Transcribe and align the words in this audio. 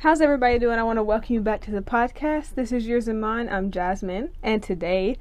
How's 0.00 0.22
everybody 0.22 0.58
doing? 0.58 0.78
I 0.78 0.82
want 0.82 0.96
to 0.96 1.02
welcome 1.02 1.34
you 1.34 1.40
back 1.42 1.60
to 1.60 1.70
the 1.70 1.82
podcast. 1.82 2.54
This 2.54 2.72
is 2.72 2.86
yours 2.86 3.06
and 3.06 3.20
mine. 3.20 3.50
I'm 3.50 3.70
Jasmine, 3.70 4.30
and 4.42 4.62
today 4.62 5.18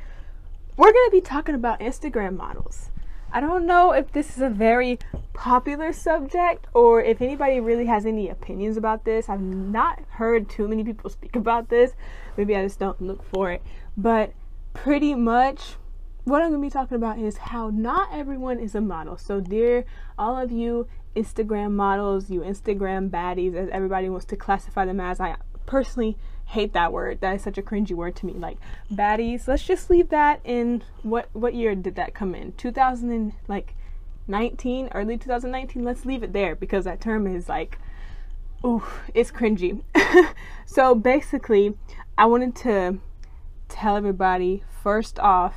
we're 0.78 0.94
going 0.94 1.08
to 1.08 1.12
be 1.12 1.20
talking 1.20 1.54
about 1.54 1.82
Instagram 1.82 2.38
models. 2.38 2.90
I 3.30 3.42
don't 3.42 3.66
know 3.66 3.92
if 3.92 4.14
this 4.14 4.38
is 4.38 4.42
a 4.42 4.50
very 4.50 4.98
popular 5.34 5.92
subject 5.92 6.68
or 6.74 7.04
if 7.04 7.22
anybody 7.22 7.60
really 7.60 7.88
has 7.88 8.06
any 8.06 8.30
opinions 8.30 8.78
about 8.78 9.04
this. 9.04 9.28
I've 9.28 9.42
not 9.42 10.00
heard 10.12 10.48
too 10.48 10.66
many 10.70 10.86
people 10.86 11.10
speak 11.10 11.36
about 11.36 11.68
this. 11.68 11.92
Maybe 12.38 12.56
I 12.56 12.64
just 12.64 12.80
don't 12.80 13.02
look 13.02 13.22
for 13.34 13.52
it. 13.52 13.62
But 13.98 14.32
pretty 14.74 15.14
much 15.14 15.76
what 16.24 16.42
I'm 16.42 16.52
going 16.52 16.62
to 16.62 16.66
be 16.66 16.72
talking 16.72 16.96
about 16.96 17.20
is 17.20 17.36
how 17.36 17.70
not 17.70 18.14
everyone 18.14 18.60
is 18.60 18.76
a 18.76 18.82
model. 18.82 19.18
So, 19.18 19.42
dear 19.42 19.84
all 20.18 20.38
of 20.38 20.54
you 20.54 20.88
Instagram 21.16 21.72
models, 21.72 22.30
you 22.30 22.42
Instagram 22.42 23.10
baddies, 23.10 23.56
as 23.56 23.70
everybody 23.70 24.10
wants 24.10 24.26
to 24.28 24.36
classify 24.36 24.86
them 24.86 25.00
as, 25.00 25.20
I 25.20 25.36
personally 25.66 26.18
hate 26.46 26.74
that 26.74 26.92
word. 26.92 27.22
That 27.22 27.36
is 27.36 27.44
such 27.44 27.58
a 27.58 27.62
cringy 27.62 27.92
word 27.92 28.16
to 28.18 28.26
me. 28.26 28.34
Like 28.34 28.58
baddies. 28.92 29.48
Let's 29.48 29.64
just 29.64 29.90
leave 29.90 30.10
that 30.10 30.42
in 30.44 30.84
what 31.04 31.30
what 31.34 31.54
year 31.54 31.76
did 31.76 31.96
that 31.96 32.14
come 32.14 32.36
in? 32.36 32.54
2000 32.54 33.12
and 33.12 33.34
like 33.48 33.76
19, 34.28 34.90
early 34.94 35.18
2019. 35.18 35.84
Let's 35.84 36.06
leave 36.06 36.24
it 36.24 36.34
there 36.34 36.56
because 36.56 36.86
that 36.86 37.02
term 37.02 37.28
is 37.28 37.48
like 37.48 37.78
ooh, 38.66 38.84
it's 39.14 39.32
cringy. 39.32 39.82
so 40.66 40.96
basically, 40.96 41.78
I 42.18 42.26
wanted 42.26 42.56
to 42.58 43.00
tell 43.68 43.96
everybody 43.96 44.64
first 44.84 45.20
off 45.20 45.56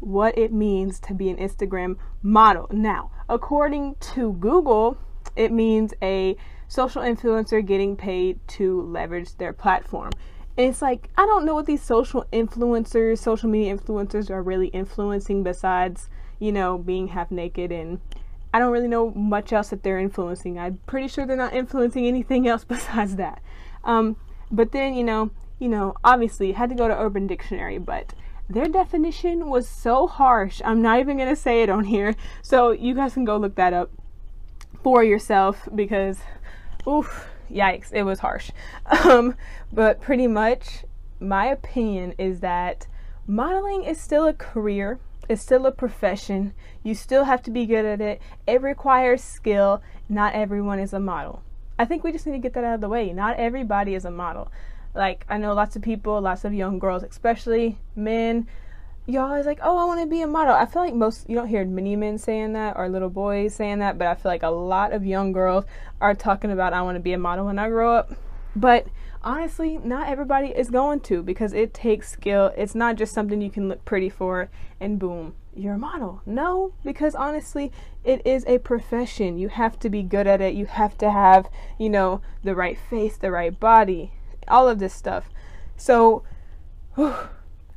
what 0.00 0.36
it 0.36 0.52
means 0.52 1.00
to 1.00 1.14
be 1.14 1.30
an 1.30 1.36
Instagram 1.36 1.96
model. 2.22 2.68
Now, 2.70 3.10
according 3.28 3.96
to 4.00 4.32
Google, 4.34 4.96
it 5.36 5.52
means 5.52 5.94
a 6.02 6.36
social 6.68 7.02
influencer 7.02 7.64
getting 7.64 7.96
paid 7.96 8.38
to 8.48 8.82
leverage 8.82 9.36
their 9.36 9.52
platform. 9.52 10.10
And 10.56 10.68
it's 10.68 10.82
like, 10.82 11.08
I 11.16 11.26
don't 11.26 11.44
know 11.44 11.54
what 11.54 11.66
these 11.66 11.82
social 11.82 12.26
influencers, 12.32 13.18
social 13.18 13.48
media 13.48 13.76
influencers 13.76 14.30
are 14.30 14.42
really 14.42 14.68
influencing 14.68 15.42
besides, 15.42 16.08
you 16.38 16.52
know, 16.52 16.78
being 16.78 17.08
half 17.08 17.30
naked. 17.30 17.72
And 17.72 18.00
I 18.52 18.60
don't 18.60 18.72
really 18.72 18.88
know 18.88 19.10
much 19.10 19.52
else 19.52 19.70
that 19.70 19.82
they're 19.82 19.98
influencing. 19.98 20.58
I'm 20.58 20.78
pretty 20.86 21.08
sure 21.08 21.26
they're 21.26 21.36
not 21.36 21.54
influencing 21.54 22.06
anything 22.06 22.46
else 22.46 22.64
besides 22.68 23.16
that. 23.16 23.42
Um, 23.82 24.16
but 24.50 24.70
then, 24.72 24.94
you 24.94 25.02
know, 25.02 25.30
you 25.58 25.68
know, 25.68 25.94
obviously 26.04 26.52
had 26.52 26.68
to 26.70 26.76
go 26.76 26.86
to 26.86 26.96
Urban 26.96 27.26
Dictionary, 27.26 27.78
but 27.78 28.14
their 28.48 28.68
definition 28.68 29.48
was 29.48 29.68
so 29.68 30.06
harsh. 30.06 30.60
I'm 30.64 30.82
not 30.82 31.00
even 31.00 31.16
going 31.16 31.28
to 31.28 31.36
say 31.36 31.62
it 31.62 31.70
on 31.70 31.84
here. 31.84 32.14
So 32.42 32.70
you 32.70 32.94
guys 32.94 33.14
can 33.14 33.24
go 33.24 33.36
look 33.36 33.54
that 33.54 33.72
up 33.72 33.90
for 34.82 35.02
yourself 35.02 35.68
because, 35.74 36.18
oof, 36.86 37.26
yikes, 37.50 37.92
it 37.92 38.02
was 38.02 38.20
harsh. 38.20 38.50
Um, 39.04 39.36
but 39.72 40.00
pretty 40.00 40.26
much, 40.26 40.84
my 41.20 41.46
opinion 41.46 42.14
is 42.18 42.40
that 42.40 42.86
modeling 43.26 43.84
is 43.84 44.00
still 44.00 44.26
a 44.26 44.34
career. 44.34 44.98
It's 45.28 45.42
still 45.42 45.66
a 45.66 45.72
profession. 45.72 46.52
You 46.82 46.94
still 46.94 47.24
have 47.24 47.42
to 47.44 47.50
be 47.50 47.64
good 47.64 47.84
at 47.84 48.00
it. 48.00 48.20
It 48.46 48.60
requires 48.60 49.22
skill. 49.22 49.82
Not 50.08 50.34
everyone 50.34 50.78
is 50.78 50.92
a 50.92 51.00
model. 51.00 51.42
I 51.78 51.86
think 51.86 52.04
we 52.04 52.12
just 52.12 52.26
need 52.26 52.32
to 52.32 52.38
get 52.38 52.52
that 52.54 52.64
out 52.64 52.74
of 52.74 52.80
the 52.80 52.88
way. 52.88 53.12
Not 53.12 53.36
everybody 53.36 53.94
is 53.94 54.04
a 54.04 54.10
model. 54.10 54.50
Like 54.94 55.24
I 55.28 55.38
know 55.38 55.54
lots 55.54 55.76
of 55.76 55.82
people, 55.82 56.20
lots 56.20 56.44
of 56.44 56.54
young 56.54 56.78
girls, 56.78 57.02
especially 57.02 57.78
men. 57.96 58.46
Y'all 59.06 59.34
is 59.34 59.44
like, 59.44 59.58
oh, 59.62 59.76
I 59.76 59.84
want 59.84 60.00
to 60.00 60.06
be 60.06 60.22
a 60.22 60.26
model. 60.26 60.54
I 60.54 60.64
feel 60.64 60.82
like 60.82 60.94
most 60.94 61.28
you 61.28 61.36
don't 61.36 61.48
hear 61.48 61.64
many 61.64 61.94
men 61.94 62.16
saying 62.16 62.54
that 62.54 62.76
or 62.76 62.88
little 62.88 63.10
boys 63.10 63.54
saying 63.54 63.80
that, 63.80 63.98
but 63.98 64.06
I 64.06 64.14
feel 64.14 64.30
like 64.32 64.42
a 64.42 64.48
lot 64.48 64.92
of 64.92 65.04
young 65.04 65.32
girls 65.32 65.64
are 66.00 66.14
talking 66.14 66.50
about 66.50 66.72
I 66.72 66.82
want 66.82 66.96
to 66.96 67.00
be 67.00 67.12
a 67.12 67.18
model 67.18 67.46
when 67.46 67.58
I 67.58 67.68
grow 67.68 67.94
up. 67.94 68.12
But 68.56 68.86
honestly, 69.22 69.78
not 69.78 70.08
everybody 70.08 70.48
is 70.48 70.70
going 70.70 71.00
to 71.00 71.22
because 71.22 71.52
it 71.52 71.74
takes 71.74 72.10
skill. 72.10 72.52
It's 72.56 72.74
not 72.74 72.96
just 72.96 73.12
something 73.12 73.42
you 73.42 73.50
can 73.50 73.68
look 73.68 73.84
pretty 73.84 74.08
for 74.08 74.48
and 74.80 74.98
boom, 74.98 75.34
you're 75.54 75.74
a 75.74 75.78
model. 75.78 76.22
No, 76.26 76.72
because 76.84 77.14
honestly, 77.14 77.72
it 78.04 78.24
is 78.26 78.44
a 78.46 78.58
profession. 78.58 79.38
You 79.38 79.48
have 79.48 79.78
to 79.80 79.90
be 79.90 80.02
good 80.02 80.26
at 80.26 80.40
it. 80.40 80.54
You 80.54 80.66
have 80.66 80.96
to 80.98 81.10
have, 81.10 81.48
you 81.78 81.88
know, 81.88 82.20
the 82.42 82.54
right 82.54 82.78
face, 82.78 83.16
the 83.16 83.30
right 83.30 83.58
body, 83.58 84.12
all 84.48 84.68
of 84.68 84.78
this 84.78 84.94
stuff. 84.94 85.28
So, 85.76 86.22
whew, 86.94 87.14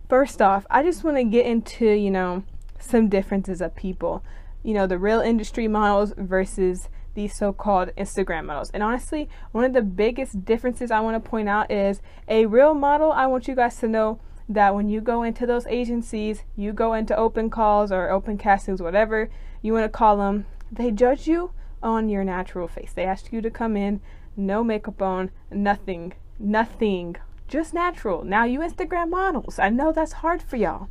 first 0.09 0.41
off, 0.41 0.65
I 0.69 0.83
just 0.83 1.03
want 1.03 1.17
to 1.17 1.23
get 1.23 1.45
into, 1.45 1.85
you 1.85 2.11
know, 2.11 2.43
some 2.79 3.09
differences 3.09 3.61
of 3.61 3.75
people. 3.75 4.23
You 4.63 4.73
know, 4.73 4.87
the 4.87 4.97
real 4.97 5.21
industry 5.21 5.67
models 5.67 6.13
versus 6.17 6.89
these 7.13 7.35
so 7.35 7.51
called 7.51 7.89
Instagram 7.97 8.45
models. 8.45 8.69
And 8.71 8.83
honestly, 8.83 9.27
one 9.51 9.63
of 9.63 9.73
the 9.73 9.81
biggest 9.81 10.45
differences 10.45 10.91
I 10.91 10.99
want 10.99 11.21
to 11.21 11.29
point 11.29 11.49
out 11.49 11.71
is 11.71 12.01
a 12.27 12.45
real 12.45 12.73
model. 12.73 13.11
I 13.11 13.25
want 13.25 13.47
you 13.47 13.55
guys 13.55 13.77
to 13.77 13.87
know 13.87 14.19
that 14.47 14.75
when 14.75 14.87
you 14.87 15.01
go 15.01 15.23
into 15.23 15.45
those 15.45 15.65
agencies, 15.67 16.43
you 16.55 16.73
go 16.73 16.93
into 16.93 17.17
open 17.17 17.49
calls 17.49 17.91
or 17.91 18.09
open 18.09 18.37
castings, 18.37 18.81
whatever 18.81 19.29
you 19.61 19.73
want 19.73 19.85
to 19.85 19.89
call 19.89 20.17
them, 20.17 20.45
they 20.71 20.91
judge 20.91 21.27
you 21.27 21.51
on 21.81 22.07
your 22.07 22.23
natural 22.23 22.67
face. 22.67 22.91
They 22.93 23.03
ask 23.03 23.33
you 23.33 23.41
to 23.41 23.49
come 23.49 23.75
in, 23.75 23.99
no 24.35 24.63
makeup 24.63 25.01
on, 25.01 25.31
nothing 25.51 26.13
nothing, 26.39 27.15
just 27.47 27.73
natural. 27.73 28.23
Now, 28.23 28.43
you 28.43 28.59
Instagram 28.59 29.09
models, 29.09 29.59
I 29.59 29.69
know 29.69 29.91
that's 29.91 30.13
hard 30.13 30.41
for 30.41 30.57
y'all 30.57 30.89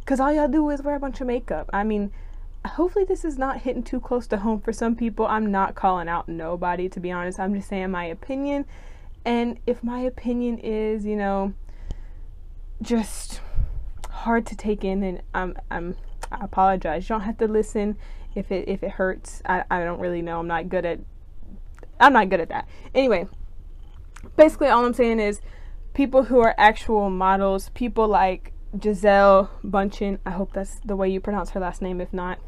because 0.00 0.20
all 0.20 0.32
y'all 0.32 0.48
do 0.48 0.68
is 0.70 0.82
wear 0.82 0.96
a 0.96 1.00
bunch 1.00 1.20
of 1.20 1.26
makeup. 1.26 1.70
I 1.72 1.84
mean, 1.84 2.12
hopefully, 2.66 3.04
this 3.04 3.24
is 3.24 3.38
not 3.38 3.62
hitting 3.62 3.82
too 3.82 4.00
close 4.00 4.26
to 4.28 4.38
home 4.38 4.60
for 4.60 4.72
some 4.72 4.96
people. 4.96 5.26
I'm 5.26 5.50
not 5.50 5.74
calling 5.74 6.08
out 6.08 6.28
nobody, 6.28 6.88
to 6.90 7.00
be 7.00 7.10
honest. 7.10 7.38
I'm 7.38 7.54
just 7.54 7.68
saying 7.68 7.90
my 7.90 8.04
opinion. 8.04 8.66
And 9.24 9.58
if 9.66 9.82
my 9.82 10.00
opinion 10.00 10.58
is, 10.58 11.06
you 11.06 11.16
know, 11.16 11.54
just 12.82 13.40
hard 14.10 14.46
to 14.46 14.56
take 14.56 14.84
in, 14.84 15.02
and 15.02 15.22
I'm, 15.34 15.56
I'm, 15.70 15.96
I 16.30 16.44
apologize. 16.44 17.04
You 17.04 17.14
don't 17.14 17.22
have 17.22 17.38
to 17.38 17.48
listen 17.48 17.96
if 18.34 18.50
it 18.50 18.68
if 18.68 18.82
it 18.82 18.92
hurts. 18.92 19.42
I, 19.46 19.64
I 19.70 19.84
don't 19.84 20.00
really 20.00 20.22
know. 20.22 20.40
I'm 20.40 20.46
not 20.46 20.68
good 20.68 20.84
at 20.84 21.00
I'm 22.00 22.12
not 22.12 22.28
good 22.28 22.40
at 22.40 22.48
that. 22.48 22.68
Anyway, 22.94 23.28
basically 24.36 24.68
all 24.68 24.84
I'm 24.84 24.94
saying 24.94 25.20
is 25.20 25.40
people 25.94 26.24
who 26.24 26.40
are 26.40 26.54
actual 26.58 27.10
models, 27.10 27.70
people 27.70 28.08
like 28.08 28.52
Gisele 28.78 29.50
Bündchen. 29.64 30.18
I 30.26 30.30
hope 30.30 30.52
that's 30.52 30.80
the 30.84 30.96
way 30.96 31.08
you 31.08 31.20
pronounce 31.20 31.50
her 31.50 31.60
last 31.60 31.80
name. 31.80 32.00
If 32.00 32.12
not, 32.12 32.38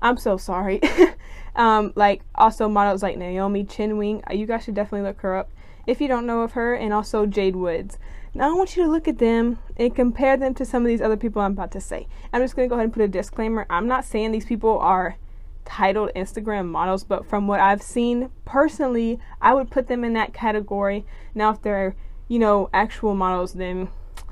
I'm 0.00 0.16
so 0.16 0.36
sorry. 0.36 0.80
um, 1.56 1.92
like 1.94 2.22
also 2.34 2.68
models 2.68 3.02
like 3.02 3.16
Naomi 3.16 3.64
Chin 3.64 3.96
Wing. 3.96 4.22
Uh, 4.28 4.34
you 4.34 4.46
guys 4.46 4.64
should 4.64 4.74
definitely 4.74 5.06
look 5.06 5.20
her 5.20 5.36
up 5.36 5.50
if 5.86 6.00
you 6.00 6.08
don't 6.08 6.26
know 6.26 6.40
of 6.40 6.52
her, 6.52 6.74
and 6.74 6.94
also 6.94 7.26
Jade 7.26 7.56
Woods. 7.56 7.98
Now 8.32 8.50
I 8.50 8.54
want 8.54 8.76
you 8.76 8.82
to 8.84 8.90
look 8.90 9.06
at 9.06 9.18
them 9.18 9.58
and 9.76 9.94
compare 9.94 10.36
them 10.36 10.54
to 10.54 10.64
some 10.64 10.82
of 10.82 10.88
these 10.88 11.02
other 11.02 11.16
people 11.16 11.42
I'm 11.42 11.52
about 11.52 11.70
to 11.72 11.80
say. 11.80 12.08
I'm 12.32 12.42
just 12.42 12.56
gonna 12.56 12.68
go 12.68 12.74
ahead 12.74 12.84
and 12.84 12.92
put 12.92 13.02
a 13.02 13.08
disclaimer. 13.08 13.66
I'm 13.70 13.86
not 13.86 14.04
saying 14.04 14.32
these 14.32 14.46
people 14.46 14.78
are 14.78 15.18
titled 15.64 16.10
Instagram 16.14 16.66
models, 16.66 17.04
but 17.04 17.26
from 17.28 17.46
what 17.46 17.60
I've 17.60 17.82
seen 17.82 18.30
personally, 18.44 19.18
I 19.40 19.54
would 19.54 19.70
put 19.70 19.88
them 19.88 20.04
in 20.04 20.12
that 20.14 20.32
category. 20.32 21.04
Now, 21.34 21.50
if 21.50 21.62
they're, 21.62 21.96
you 22.28 22.38
know, 22.38 22.70
actual 22.72 23.14
models, 23.14 23.54
then 23.54 23.88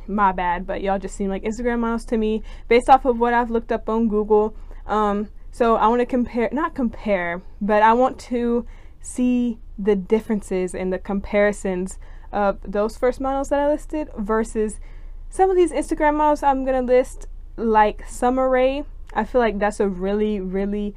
my 0.07 0.33
bad, 0.33 0.67
but 0.67 0.83
y'all 0.83 0.99
just 0.99 1.17
seem 1.17 1.29
like 1.29 1.43
Instagram 1.43 1.81
models 1.81 2.05
to 2.07 2.17
me 2.17 2.43
based 2.69 2.89
off 2.89 3.05
of 3.05 3.19
what 3.19 3.35
I've 3.35 3.51
looked 3.51 3.73
up 3.73 3.89
on 3.89 4.09
Google. 4.09 4.55
Um, 4.87 5.29
so 5.51 5.77
I 5.77 5.87
want 5.89 6.01
to 6.01 6.07
compare, 6.07 6.49
not 6.53 6.75
compare, 6.75 7.43
but 7.61 7.83
I 7.83 7.93
want 7.93 8.19
to 8.21 8.67
see 9.01 9.59
the 9.79 9.97
differences 9.97 10.75
and 10.75 10.93
the 10.93 10.99
comparisons 10.99 11.99
of 12.33 12.59
those 12.65 12.97
first 12.97 13.21
models 13.21 13.49
that 13.49 13.59
I 13.59 13.69
listed 13.69 14.09
versus 14.17 14.81
some 15.29 15.51
of 15.51 15.57
these 15.57 15.73
Instagram 15.73 16.17
models 16.17 16.43
I'm 16.43 16.65
going 16.65 16.87
to 16.87 16.93
list, 16.93 17.27
like 17.57 18.09
Summer 18.09 18.49
Rae. 18.49 18.85
I 19.15 19.25
feel 19.25 19.41
like 19.41 19.59
that's 19.59 19.81
a 19.81 19.89
really, 19.89 20.41
really 20.41 20.95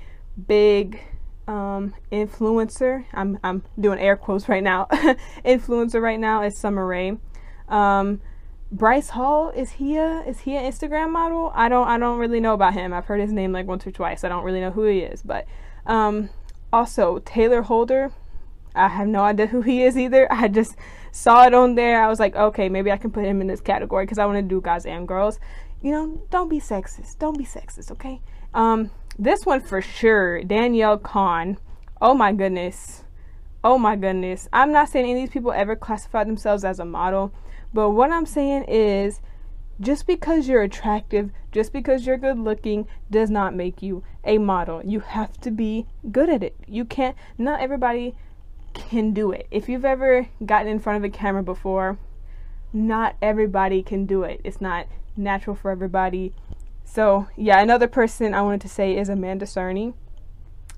big 0.47 1.01
um, 1.47 1.93
influencer. 2.11 3.05
I'm 3.13 3.39
I'm 3.43 3.63
doing 3.79 3.99
air 3.99 4.15
quotes 4.15 4.49
right 4.49 4.63
now. 4.63 4.87
influencer 5.45 6.01
right 6.01 6.19
now 6.19 6.43
is 6.43 6.57
Summer 6.57 6.85
Rae. 6.85 7.17
Um, 7.69 8.21
Bryce 8.71 9.09
Hall 9.09 9.49
is 9.51 9.71
he 9.73 9.97
a 9.97 10.21
is 10.21 10.41
he 10.41 10.55
an 10.55 10.71
Instagram 10.71 11.11
model? 11.11 11.51
I 11.53 11.69
don't 11.69 11.87
I 11.87 11.97
don't 11.97 12.19
really 12.19 12.39
know 12.39 12.53
about 12.53 12.73
him. 12.73 12.93
I've 12.93 13.05
heard 13.05 13.21
his 13.21 13.31
name 13.31 13.51
like 13.51 13.67
once 13.67 13.85
or 13.85 13.91
twice. 13.91 14.23
I 14.23 14.29
don't 14.29 14.43
really 14.43 14.59
know 14.59 14.71
who 14.71 14.83
he 14.83 14.99
is. 14.99 15.21
But 15.21 15.45
um, 15.85 16.29
also 16.73 17.19
Taylor 17.19 17.61
Holder. 17.61 18.11
I 18.73 18.89
have 18.89 19.07
no 19.07 19.21
idea 19.21 19.47
who 19.47 19.61
he 19.61 19.83
is 19.83 19.97
either. 19.97 20.27
I 20.31 20.47
just 20.49 20.75
saw 21.11 21.45
it 21.45 21.53
on 21.53 21.75
there. 21.75 22.03
I 22.03 22.07
was 22.07 22.19
like, 22.19 22.35
okay, 22.35 22.67
maybe 22.67 22.91
I 22.91 22.97
can 22.97 23.11
put 23.11 23.23
him 23.23 23.39
in 23.39 23.47
this 23.47 23.61
category 23.61 24.05
because 24.05 24.17
I 24.17 24.25
want 24.25 24.37
to 24.37 24.41
do 24.41 24.59
guys 24.59 24.85
and 24.85 25.07
girls. 25.07 25.39
You 25.81 25.91
know, 25.91 26.21
don't 26.29 26.49
be 26.49 26.59
sexist. 26.59 27.19
Don't 27.19 27.37
be 27.37 27.45
sexist, 27.45 27.91
okay? 27.91 28.19
Um, 28.53 28.91
this 29.17 29.45
one 29.45 29.61
for 29.61 29.81
sure, 29.81 30.43
Danielle 30.43 30.97
Cohn. 30.97 31.57
Oh 32.01 32.13
my 32.13 32.33
goodness. 32.33 33.03
Oh 33.63 33.77
my 33.77 33.95
goodness. 33.95 34.47
I'm 34.51 34.71
not 34.71 34.89
saying 34.89 35.05
any 35.05 35.13
of 35.13 35.27
these 35.27 35.33
people 35.33 35.51
ever 35.51 35.75
classify 35.75 36.23
themselves 36.23 36.63
as 36.63 36.79
a 36.79 36.85
model, 36.85 37.33
but 37.73 37.91
what 37.91 38.11
I'm 38.11 38.25
saying 38.25 38.65
is 38.65 39.21
just 39.79 40.07
because 40.07 40.47
you're 40.47 40.61
attractive, 40.61 41.31
just 41.51 41.73
because 41.73 42.05
you're 42.05 42.17
good 42.17 42.39
looking, 42.39 42.87
does 43.09 43.29
not 43.29 43.55
make 43.55 43.81
you 43.81 44.03
a 44.23 44.37
model. 44.37 44.81
You 44.85 44.99
have 44.99 45.39
to 45.41 45.51
be 45.51 45.85
good 46.11 46.29
at 46.29 46.43
it. 46.43 46.55
You 46.67 46.85
can't, 46.85 47.15
not 47.37 47.61
everybody 47.61 48.15
can 48.73 49.13
do 49.13 49.31
it. 49.31 49.47
If 49.51 49.67
you've 49.69 49.85
ever 49.85 50.27
gotten 50.45 50.67
in 50.67 50.79
front 50.79 50.97
of 50.97 51.03
a 51.03 51.09
camera 51.09 51.43
before, 51.43 51.97
not 52.71 53.15
everybody 53.21 53.81
can 53.81 54.05
do 54.05 54.23
it. 54.23 54.41
It's 54.43 54.61
not 54.61 54.87
natural 55.17 55.55
for 55.55 55.71
everybody. 55.71 56.33
So, 56.85 57.27
yeah, 57.35 57.59
another 57.59 57.87
person 57.87 58.33
I 58.33 58.41
wanted 58.41 58.61
to 58.61 58.69
say 58.69 58.97
is 58.97 59.09
Amanda 59.09 59.45
Cerny. 59.45 59.93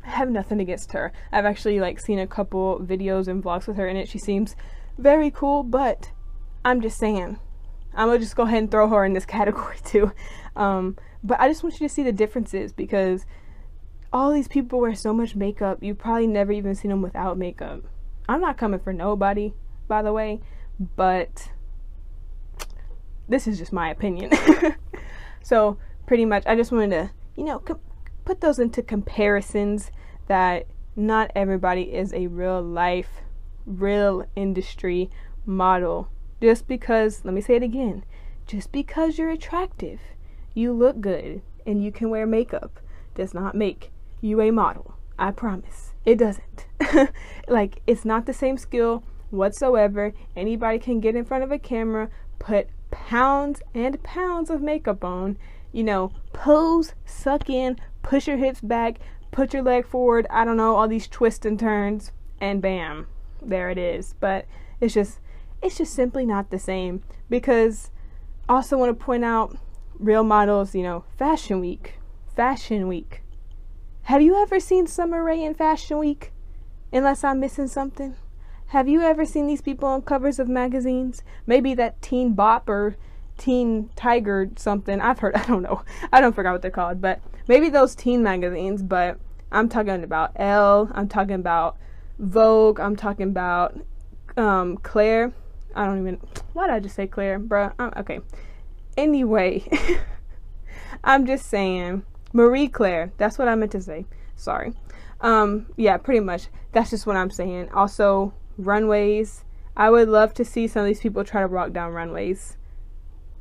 I 0.04 0.10
have 0.12 0.32
nothing 0.32 0.60
against 0.60 0.94
her. 0.94 1.12
I've 1.32 1.46
actually 1.46 1.80
like 1.80 2.00
seen 2.00 2.18
a 2.18 2.26
couple 2.26 2.80
videos 2.80 3.28
and 3.28 3.44
vlogs 3.44 3.68
with 3.68 3.78
her 3.78 3.88
in 3.88 3.98
it. 3.98 4.08
She 4.08 4.18
seems 4.18 4.56
very 4.98 5.30
cool, 5.30 5.64
but 5.64 6.12
I'm 6.66 6.82
just 6.82 6.98
saying. 6.98 7.38
I'm 7.94 8.08
gonna 8.08 8.20
just 8.20 8.36
go 8.36 8.44
ahead 8.44 8.60
and 8.60 8.72
throw 8.72 8.88
her 8.88 9.06
in 9.06 9.14
this 9.14 9.26
category 9.38 9.78
too. 9.84 10.12
Um, 10.56 10.98
but 11.24 11.40
I 11.40 11.50
just 11.50 11.62
want 11.62 11.80
you 11.80 11.88
to 11.88 11.94
see 11.94 12.04
the 12.04 12.12
differences 12.12 12.72
because 12.72 13.26
all 14.14 14.32
these 14.32 14.48
people 14.48 14.80
wear 14.80 14.96
so 14.96 15.14
much 15.14 15.36
makeup. 15.36 15.80
You've 15.84 15.98
probably 15.98 16.28
never 16.28 16.52
even 16.52 16.74
seen 16.74 16.90
them 16.90 17.02
without 17.02 17.38
makeup. 17.38 17.84
I'm 18.30 18.42
not 18.42 18.58
coming 18.58 18.80
for 18.80 18.94
nobody, 18.94 19.54
by 19.88 20.02
the 20.02 20.14
way, 20.14 20.42
but 20.96 21.52
this 23.28 23.48
is 23.48 23.58
just 23.58 23.74
my 23.74 23.90
opinion. 23.90 24.32
so, 25.42 25.78
pretty 26.08 26.26
much, 26.26 26.44
I 26.48 26.56
just 26.56 26.72
wanted 26.72 26.90
to, 26.90 27.12
you 27.36 27.44
know, 27.44 27.60
co- 27.60 27.80
put 28.26 28.42
those 28.42 28.58
into 28.58 28.82
comparisons 28.82 29.92
that 30.28 30.66
not 30.96 31.32
everybody 31.36 31.94
is 31.94 32.12
a 32.14 32.26
real 32.26 32.62
life, 32.64 33.22
real 33.68 34.26
industry 34.36 35.12
model. 35.46 36.10
Just 36.42 36.68
because, 36.68 37.24
let 37.24 37.36
me 37.36 37.42
say 37.42 37.58
it 37.58 37.64
again, 37.64 38.04
just 38.48 38.72
because 38.72 39.20
you're 39.20 39.30
attractive, 39.30 40.00
you 40.56 40.74
look 40.74 41.02
good, 41.02 41.42
and 41.68 41.84
you 41.84 41.92
can 41.92 42.10
wear 42.10 42.26
makeup 42.26 42.80
does 43.14 43.34
not 43.34 43.54
make 43.54 43.92
you 44.22 44.42
a 44.42 44.52
model. 44.52 44.96
I 45.20 45.32
promise. 45.32 45.94
It 46.06 46.18
doesn't. 46.18 46.66
like, 47.48 47.82
it's 47.86 48.06
not 48.06 48.26
the 48.26 48.34
same 48.34 48.58
skill 48.58 49.04
whatsoever. 49.30 50.14
Anybody 50.36 50.80
can 50.80 51.00
get 51.02 51.16
in 51.16 51.26
front 51.26 51.44
of 51.44 51.52
a 51.52 51.60
camera, 51.60 52.10
put 52.40 52.70
pounds 52.92 53.62
and 53.74 54.02
pounds 54.04 54.50
of 54.50 54.62
makeup 54.62 55.04
on, 55.04 55.38
you 55.78 55.84
know, 55.84 56.12
pose, 56.34 56.96
suck 57.06 57.52
in, 57.52 57.78
push 58.02 58.28
your 58.28 58.38
hips 58.38 58.62
back, 58.62 58.98
put 59.30 59.54
your 59.54 59.62
leg 59.62 59.86
forward, 59.86 60.26
I 60.32 60.44
don't 60.44 60.58
know, 60.58 60.76
all 60.76 60.88
these 60.88 61.08
twists 61.08 61.46
and 61.46 61.60
turns, 61.60 62.12
and 62.42 62.64
bam, 62.64 63.06
there 63.44 63.70
it 63.70 63.78
is. 63.78 64.16
But 64.20 64.48
it's 64.82 64.96
just 64.96 65.20
it's 65.62 65.78
just 65.78 65.94
simply 65.94 66.26
not 66.26 66.50
the 66.50 66.58
same 66.58 67.04
because 67.30 67.92
also 68.50 68.76
want 68.76 68.98
to 68.98 69.06
point 69.06 69.24
out 69.24 69.56
real 70.00 70.24
models, 70.24 70.74
you 70.74 70.82
know, 70.82 71.04
fashion 71.16 71.60
week. 71.60 72.00
Fashion 72.36 72.88
week. 72.88 73.22
Have 74.04 74.24
you 74.24 74.36
ever 74.36 74.60
seen 74.60 74.88
Summer 74.88 75.24
Rae 75.24 75.44
in 75.44 75.54
Fashion 75.54 76.00
Week? 76.00 76.32
Unless 76.92 77.24
I'm 77.24 77.40
missing 77.40 77.68
something. 77.68 78.16
Have 78.68 78.88
you 78.88 79.02
ever 79.02 79.26
seen 79.26 79.46
these 79.46 79.62
people 79.62 79.90
on 79.90 80.02
covers 80.02 80.40
of 80.40 80.48
magazines? 80.48 81.22
Maybe 81.46 81.76
that 81.76 82.02
Teen 82.02 82.34
Bop 82.34 82.68
or 82.68 82.96
Teen 83.38 83.90
Tiger 83.96 84.50
something. 84.56 85.00
I've 85.02 85.20
heard, 85.20 85.36
I 85.36 85.46
don't 85.46 85.62
know. 85.62 85.84
I 86.12 86.22
don't 86.22 86.34
forget 86.34 86.52
what 86.52 86.62
they're 86.62 86.72
called, 86.72 87.02
but 87.02 87.22
maybe 87.48 87.70
those 87.70 87.96
teen 87.96 88.24
magazines, 88.24 88.82
but 88.82 89.20
I'm 89.52 89.70
talking 89.70 90.04
about 90.04 90.32
Elle, 90.36 90.92
I'm 90.94 91.08
talking 91.08 91.36
about 91.36 91.78
Vogue, 92.20 92.80
I'm 92.80 92.96
talking 92.96 93.30
about 93.30 93.80
um, 94.36 94.78
Claire. 94.78 95.34
I 95.76 95.86
don't 95.86 96.00
even, 96.00 96.20
why 96.54 96.68
did 96.68 96.74
I 96.74 96.80
just 96.80 96.96
say 96.96 97.08
Claire, 97.08 97.40
bruh? 97.40 97.74
Um, 97.80 97.94
okay. 97.98 98.20
Anyway, 98.98 99.64
I'm 101.04 101.26
just 101.26 101.46
saying 101.48 102.04
Marie 102.34 102.68
Claire. 102.68 103.12
That's 103.18 103.38
what 103.38 103.48
I 103.48 103.56
meant 103.56 103.72
to 103.74 103.82
say. 103.82 104.06
Sorry. 104.36 104.74
Um, 105.22 105.68
yeah, 105.78 105.98
pretty 105.98 106.20
much. 106.20 106.48
That's 106.72 106.90
just 106.90 107.06
what 107.06 107.16
I'm 107.16 107.30
saying. 107.30 107.70
Also, 107.72 108.34
runways. 108.58 109.44
I 109.76 109.90
would 109.92 110.10
love 110.10 110.34
to 110.36 110.46
see 110.46 110.68
some 110.68 110.82
of 110.82 110.88
these 110.88 111.00
people 111.00 111.24
try 111.24 111.42
to 111.42 111.48
walk 111.48 111.72
down 111.72 111.94
runways. 111.94 112.57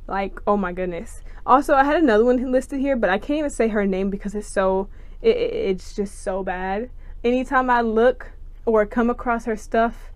Like, 0.07 0.39
oh 0.47 0.57
my 0.57 0.71
goodness. 0.73 1.21
Also, 1.45 1.73
I 1.73 1.83
had 1.83 2.01
another 2.01 2.25
one 2.25 2.51
listed 2.51 2.79
here, 2.79 2.95
but 2.95 3.09
I 3.09 3.17
can't 3.17 3.39
even 3.39 3.49
say 3.49 3.67
her 3.69 3.85
name 3.85 4.09
because 4.09 4.35
it's 4.35 4.47
so, 4.47 4.89
it, 5.21 5.37
it's 5.37 5.95
just 5.95 6.21
so 6.21 6.43
bad. 6.43 6.89
Anytime 7.23 7.69
I 7.69 7.81
look 7.81 8.31
or 8.65 8.85
come 8.85 9.09
across 9.09 9.45
her 9.45 9.55
stuff, 9.55 10.11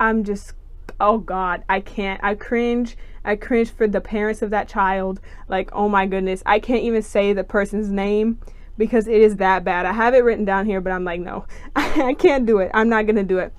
I'm 0.00 0.24
just, 0.24 0.54
oh 1.00 1.18
God, 1.18 1.64
I 1.68 1.80
can't. 1.80 2.22
I 2.22 2.34
cringe 2.34 2.96
I 3.24 3.36
cringe 3.36 3.70
for 3.70 3.88
the 3.88 4.00
parents 4.00 4.42
of 4.42 4.50
that 4.50 4.68
child. 4.68 5.20
Like, 5.48 5.70
oh 5.72 5.88
my 5.88 6.06
goodness, 6.06 6.42
I 6.44 6.58
can't 6.58 6.82
even 6.82 7.02
say 7.02 7.32
the 7.32 7.44
person's 7.44 7.88
name 7.88 8.38
because 8.76 9.06
it 9.06 9.20
is 9.20 9.36
that 9.36 9.64
bad. 9.64 9.86
I 9.86 9.92
have 9.92 10.14
it 10.14 10.18
written 10.18 10.44
down 10.44 10.66
here, 10.66 10.80
but 10.80 10.92
I'm 10.92 11.04
like, 11.04 11.20
no, 11.20 11.46
I 11.76 12.14
can't 12.14 12.44
do 12.44 12.58
it. 12.58 12.70
I'm 12.74 12.88
not 12.88 13.06
gonna 13.06 13.24
do 13.24 13.38
it. 13.38 13.52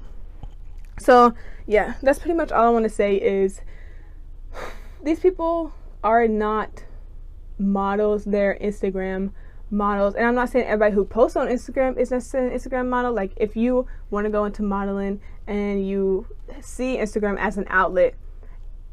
So, 1.00 1.34
yeah, 1.66 1.96
that's 2.02 2.20
pretty 2.20 2.36
much 2.36 2.52
all 2.52 2.68
I 2.68 2.70
want 2.70 2.84
to 2.84 2.90
say 2.90 3.16
is 3.16 3.62
these 5.06 5.20
people 5.20 5.74
are 6.04 6.28
not 6.28 6.84
models, 7.58 8.26
they're 8.26 8.58
Instagram 8.62 9.32
models. 9.72 10.16
And 10.16 10.26
I'm 10.26 10.36
not 10.36 10.50
saying 10.50 10.66
everybody 10.66 10.94
who 10.94 11.06
posts 11.06 11.38
on 11.38 11.48
Instagram 11.48 11.98
is 11.98 12.12
necessarily 12.12 12.54
an 12.54 12.60
Instagram 12.60 12.90
model. 12.90 13.14
Like, 13.14 13.32
if 13.38 13.56
you 13.56 13.88
want 14.10 14.26
to 14.26 14.30
go 14.30 14.46
into 14.46 14.62
modeling 14.62 15.22
and 15.48 15.88
you 15.88 16.28
see 16.62 16.98
Instagram 16.98 17.38
as 17.40 17.58
an 17.58 17.66
outlet 17.70 18.16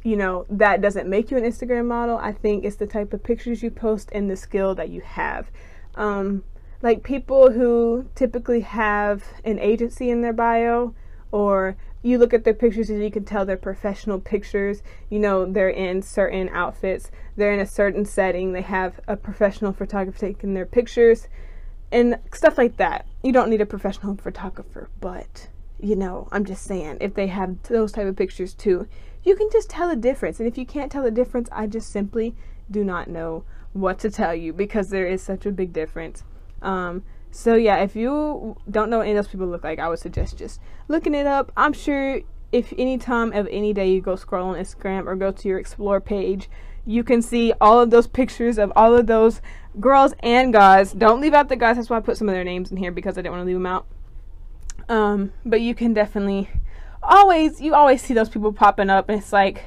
you 0.05 0.17
know, 0.17 0.47
that 0.51 0.81
doesn't 0.81 1.09
make 1.09 1.31
you 1.31 1.37
an 1.37 1.45
Instagram 1.45 1.87
model. 1.87 2.19
I 2.19 2.33
think 2.33 2.65
it's 2.65 2.77
the 2.77 2.87
type 2.87 3.13
of 3.13 3.23
pictures 3.23 3.63
you 3.63 3.71
post 3.71 4.09
and 4.13 4.29
the 4.29 4.37
skill 4.37 4.75
that 4.75 4.89
you 4.89 5.01
have. 5.03 5.51
Um, 5.95 6.43
like 6.83 7.05
people 7.05 7.53
who 7.53 8.09
typically 8.17 8.61
have 8.61 9.23
an 9.45 9.61
agency 9.61 10.11
in 10.11 10.21
their 10.21 10.33
bio, 10.33 10.95
or 11.31 11.77
you 12.03 12.19
look 12.19 12.35
at 12.35 12.45
their 12.45 12.55
pictures 12.55 12.91
and 12.91 13.03
you 13.03 13.11
can 13.11 13.25
tell 13.25 13.47
they're 13.47 13.57
professional 13.57 14.19
pictures. 14.19 14.83
You 15.09 15.21
know, 15.21 15.47
they're 15.47 15.69
in 15.69 16.03
certain 16.03 16.49
outfits, 16.49 17.11
they're 17.37 17.53
in 17.53 17.61
a 17.61 17.67
certain 17.67 18.05
setting, 18.05 18.53
they 18.53 18.63
have 18.63 19.01
a 19.07 19.17
professional 19.17 19.73
photographer 19.73 20.19
taking 20.19 20.55
their 20.55 20.67
pictures, 20.67 21.29
and 21.91 22.19
stuff 22.35 22.59
like 22.59 22.77
that. 22.79 23.07
You 23.23 23.33
don't 23.33 23.51
need 23.51 23.61
a 23.61 23.67
professional 23.67 24.17
photographer, 24.17 24.89
but 25.01 25.49
you 25.79 25.97
know, 25.97 26.29
I'm 26.31 26.45
just 26.45 26.63
saying, 26.63 26.99
if 27.01 27.15
they 27.15 27.27
have 27.27 27.61
those 27.65 27.91
type 27.91 28.07
of 28.07 28.17
pictures 28.17 28.55
too, 28.55 28.87
you 29.25 29.35
can 29.35 29.49
just 29.51 29.69
tell 29.69 29.89
the 29.89 29.97
difference. 29.97 30.39
And 30.39 30.49
if 30.49 30.57
you 30.57 30.65
can't 30.65 30.93
tell 30.93 31.03
the 31.03 31.11
difference, 31.11 31.49
I 31.51 31.67
just 31.67 31.91
simply 31.91 32.35
do 32.71 32.85
not 32.85 33.09
know 33.09 33.45
what 33.73 33.99
to 34.01 34.11
tell 34.11 34.35
you 34.35 34.53
because 34.53 34.91
there 34.91 35.07
is 35.07 35.23
such 35.23 35.45
a 35.45 35.51
big 35.51 35.73
difference. 35.73 36.23
Um, 36.61 37.03
so 37.33 37.55
yeah, 37.55 37.79
if 37.79 37.97
you 37.97 38.57
don't 38.71 38.91
know 38.91 38.99
what 38.99 39.09
any 39.09 39.17
of 39.17 39.25
those 39.25 39.33
people 39.33 39.47
look 39.47 39.65
like, 39.65 39.79
I 39.79 39.89
would 39.89 39.99
suggest 39.99 40.37
just 40.37 40.61
looking 40.87 41.15
it 41.15 41.27
up. 41.27 41.51
I'm 41.57 41.73
sure 41.73 42.21
if 42.53 42.73
any 42.77 42.99
time 42.99 43.33
of 43.33 43.49
any 43.51 43.73
day 43.73 43.91
you 43.91 44.03
go 44.03 44.15
scroll 44.15 44.51
on 44.51 44.57
Instagram 44.57 45.07
or 45.07 45.17
go 45.17 45.33
to 45.33 45.49
your 45.49 45.59
explore 45.59 46.01
page, 46.01 46.51
you 46.85 47.03
can 47.03 47.23
see 47.23 47.55
all 47.59 47.81
of 47.81 47.91
those 47.91 48.07
pictures 48.07 48.59
of 48.59 48.71
all 48.77 48.95
of 48.95 49.07
those 49.07 49.41
girls 49.81 50.13
and 50.21 50.53
guys. 50.53 50.93
Don't 50.93 51.23
leave 51.23 51.33
out 51.33 51.49
the 51.49 51.57
guys. 51.57 51.77
That's 51.77 51.89
why 51.89 51.97
I 51.97 52.01
put 52.01 52.19
some 52.19 52.29
of 52.29 52.35
their 52.35 52.45
names 52.45 52.71
in 52.71 52.77
here 52.77 52.93
because 52.93 53.17
I 53.17 53.23
didn't 53.23 53.33
want 53.33 53.43
to 53.43 53.47
leave 53.47 53.57
them 53.57 53.67
out. 53.67 53.87
Um, 54.91 55.33
but 55.45 55.63
you 55.63 55.75
can 55.75 55.95
definitely 55.95 56.51
always 57.03 57.61
you 57.61 57.75
always 57.75 58.01
see 58.01 58.15
those 58.15 58.29
people 58.29 58.53
popping 58.53 58.91
up 58.91 59.09
and 59.09 59.19
it's 59.19 59.33
like 59.33 59.65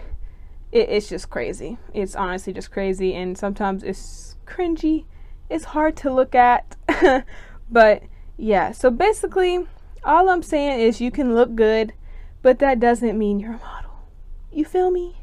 it, 0.71 0.89
it's 0.89 1.09
just 1.09 1.29
crazy 1.29 1.77
it's 1.93 2.15
honestly 2.15 2.53
just 2.53 2.71
crazy 2.71 3.13
and 3.13 3.37
sometimes 3.37 3.83
it's 3.83 4.37
cringy 4.45 5.03
it's 5.49 5.65
hard 5.65 5.95
to 5.97 6.13
look 6.13 6.33
at 6.33 6.75
but 7.69 8.03
yeah 8.37 8.71
so 8.71 8.89
basically 8.89 9.65
all 10.03 10.29
i'm 10.29 10.43
saying 10.43 10.79
is 10.79 11.01
you 11.01 11.11
can 11.11 11.33
look 11.33 11.55
good 11.55 11.93
but 12.41 12.59
that 12.59 12.79
doesn't 12.79 13.17
mean 13.17 13.39
you're 13.39 13.53
a 13.53 13.59
model 13.59 13.91
you 14.51 14.65
feel 14.65 14.91
me 14.91 15.17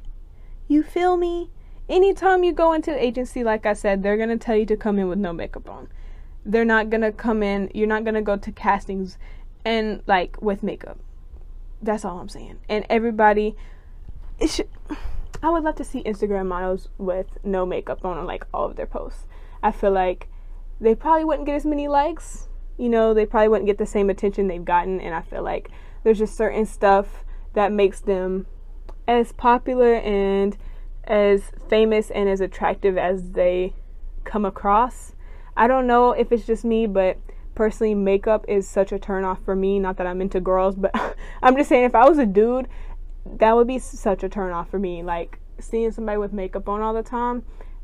you 0.68 0.82
feel 0.82 1.16
me 1.16 1.50
anytime 1.88 2.42
you 2.42 2.52
go 2.52 2.72
into 2.72 2.92
an 2.92 2.98
agency 2.98 3.44
like 3.44 3.66
i 3.66 3.72
said 3.72 4.02
they're 4.02 4.16
going 4.16 4.28
to 4.28 4.38
tell 4.38 4.56
you 4.56 4.66
to 4.66 4.76
come 4.76 4.98
in 4.98 5.08
with 5.08 5.18
no 5.18 5.32
makeup 5.32 5.68
on 5.68 5.88
they're 6.44 6.64
not 6.64 6.90
going 6.90 7.00
to 7.00 7.12
come 7.12 7.42
in 7.42 7.70
you're 7.74 7.86
not 7.86 8.04
going 8.04 8.14
to 8.14 8.22
go 8.22 8.36
to 8.36 8.50
castings 8.52 9.18
and 9.64 10.02
like 10.06 10.40
with 10.40 10.62
makeup 10.62 10.98
that's 11.82 12.04
all 12.04 12.18
I'm 12.18 12.28
saying. 12.28 12.60
And 12.68 12.86
everybody, 12.88 13.56
it 14.38 14.50
should. 14.50 14.68
I 15.42 15.50
would 15.50 15.64
love 15.64 15.74
to 15.76 15.84
see 15.84 16.02
Instagram 16.04 16.46
models 16.46 16.88
with 16.98 17.26
no 17.42 17.66
makeup 17.66 18.04
on, 18.04 18.24
like 18.24 18.46
all 18.54 18.66
of 18.66 18.76
their 18.76 18.86
posts. 18.86 19.26
I 19.62 19.72
feel 19.72 19.90
like 19.90 20.28
they 20.82 20.94
probably 20.94 21.24
wouldn't 21.24 21.46
get 21.46 21.56
as 21.56 21.64
many 21.64 21.88
likes. 21.88 22.48
You 22.76 22.88
know, 22.88 23.14
they 23.14 23.24
probably 23.24 23.48
wouldn't 23.48 23.66
get 23.66 23.78
the 23.78 23.86
same 23.86 24.10
attention 24.10 24.48
they've 24.48 24.64
gotten. 24.64 25.00
And 25.00 25.14
I 25.14 25.22
feel 25.22 25.42
like 25.42 25.70
there's 26.02 26.18
just 26.18 26.36
certain 26.36 26.66
stuff 26.66 27.24
that 27.54 27.72
makes 27.72 28.00
them 28.00 28.46
as 29.06 29.32
popular 29.32 29.94
and 29.94 30.56
as 31.04 31.52
famous 31.68 32.10
and 32.10 32.28
as 32.28 32.40
attractive 32.40 32.98
as 32.98 33.30
they 33.30 33.74
come 34.24 34.44
across. 34.44 35.14
I 35.56 35.68
don't 35.68 35.86
know 35.86 36.12
if 36.12 36.32
it's 36.32 36.46
just 36.46 36.64
me, 36.64 36.86
but 36.86 37.18
personally 37.54 37.94
makeup 37.94 38.44
is 38.48 38.68
such 38.68 38.92
a 38.92 38.98
turn 38.98 39.24
off 39.24 39.44
for 39.44 39.54
me 39.54 39.78
not 39.78 39.98
that 39.98 40.06
i'm 40.06 40.20
into 40.20 40.40
girls 40.40 40.74
but 40.74 40.90
i'm 41.42 41.54
just 41.56 41.68
saying 41.68 41.84
if 41.84 41.94
i 41.94 42.08
was 42.08 42.18
a 42.18 42.26
dude 42.26 42.66
that 43.26 43.54
would 43.54 43.66
be 43.66 43.78
such 43.78 44.22
a 44.22 44.28
turn 44.28 44.52
off 44.52 44.70
for 44.70 44.78
me 44.78 45.02
like 45.02 45.38
seeing 45.58 45.92
somebody 45.92 46.18
with 46.18 46.32
makeup 46.32 46.68
on 46.68 46.80
all 46.80 46.94
the 46.94 47.02
time 47.02 47.42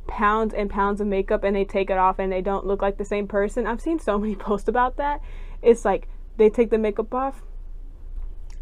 pounds 0.09 0.53
and 0.53 0.69
pounds 0.69 1.01
of 1.01 1.07
makeup 1.07 1.45
and 1.45 1.55
they 1.55 1.65
take 1.65 1.91
it 1.91 1.99
off 1.99 2.19
and 2.19 2.33
they 2.33 2.43
don't 2.43 2.67
look 2.67 2.83
like 2.83 2.99
the 2.99 3.05
same 3.05 3.29
person 3.29 3.67
i've 3.67 3.81
seen 3.81 3.99
so 3.99 4.19
many 4.19 4.35
posts 4.35 4.69
about 4.69 4.97
that 4.97 5.21
it's 5.63 5.85
like 5.85 6.09
they 6.37 6.49
take 6.51 6.71
the 6.71 6.79
makeup 6.79 7.13
off 7.15 7.43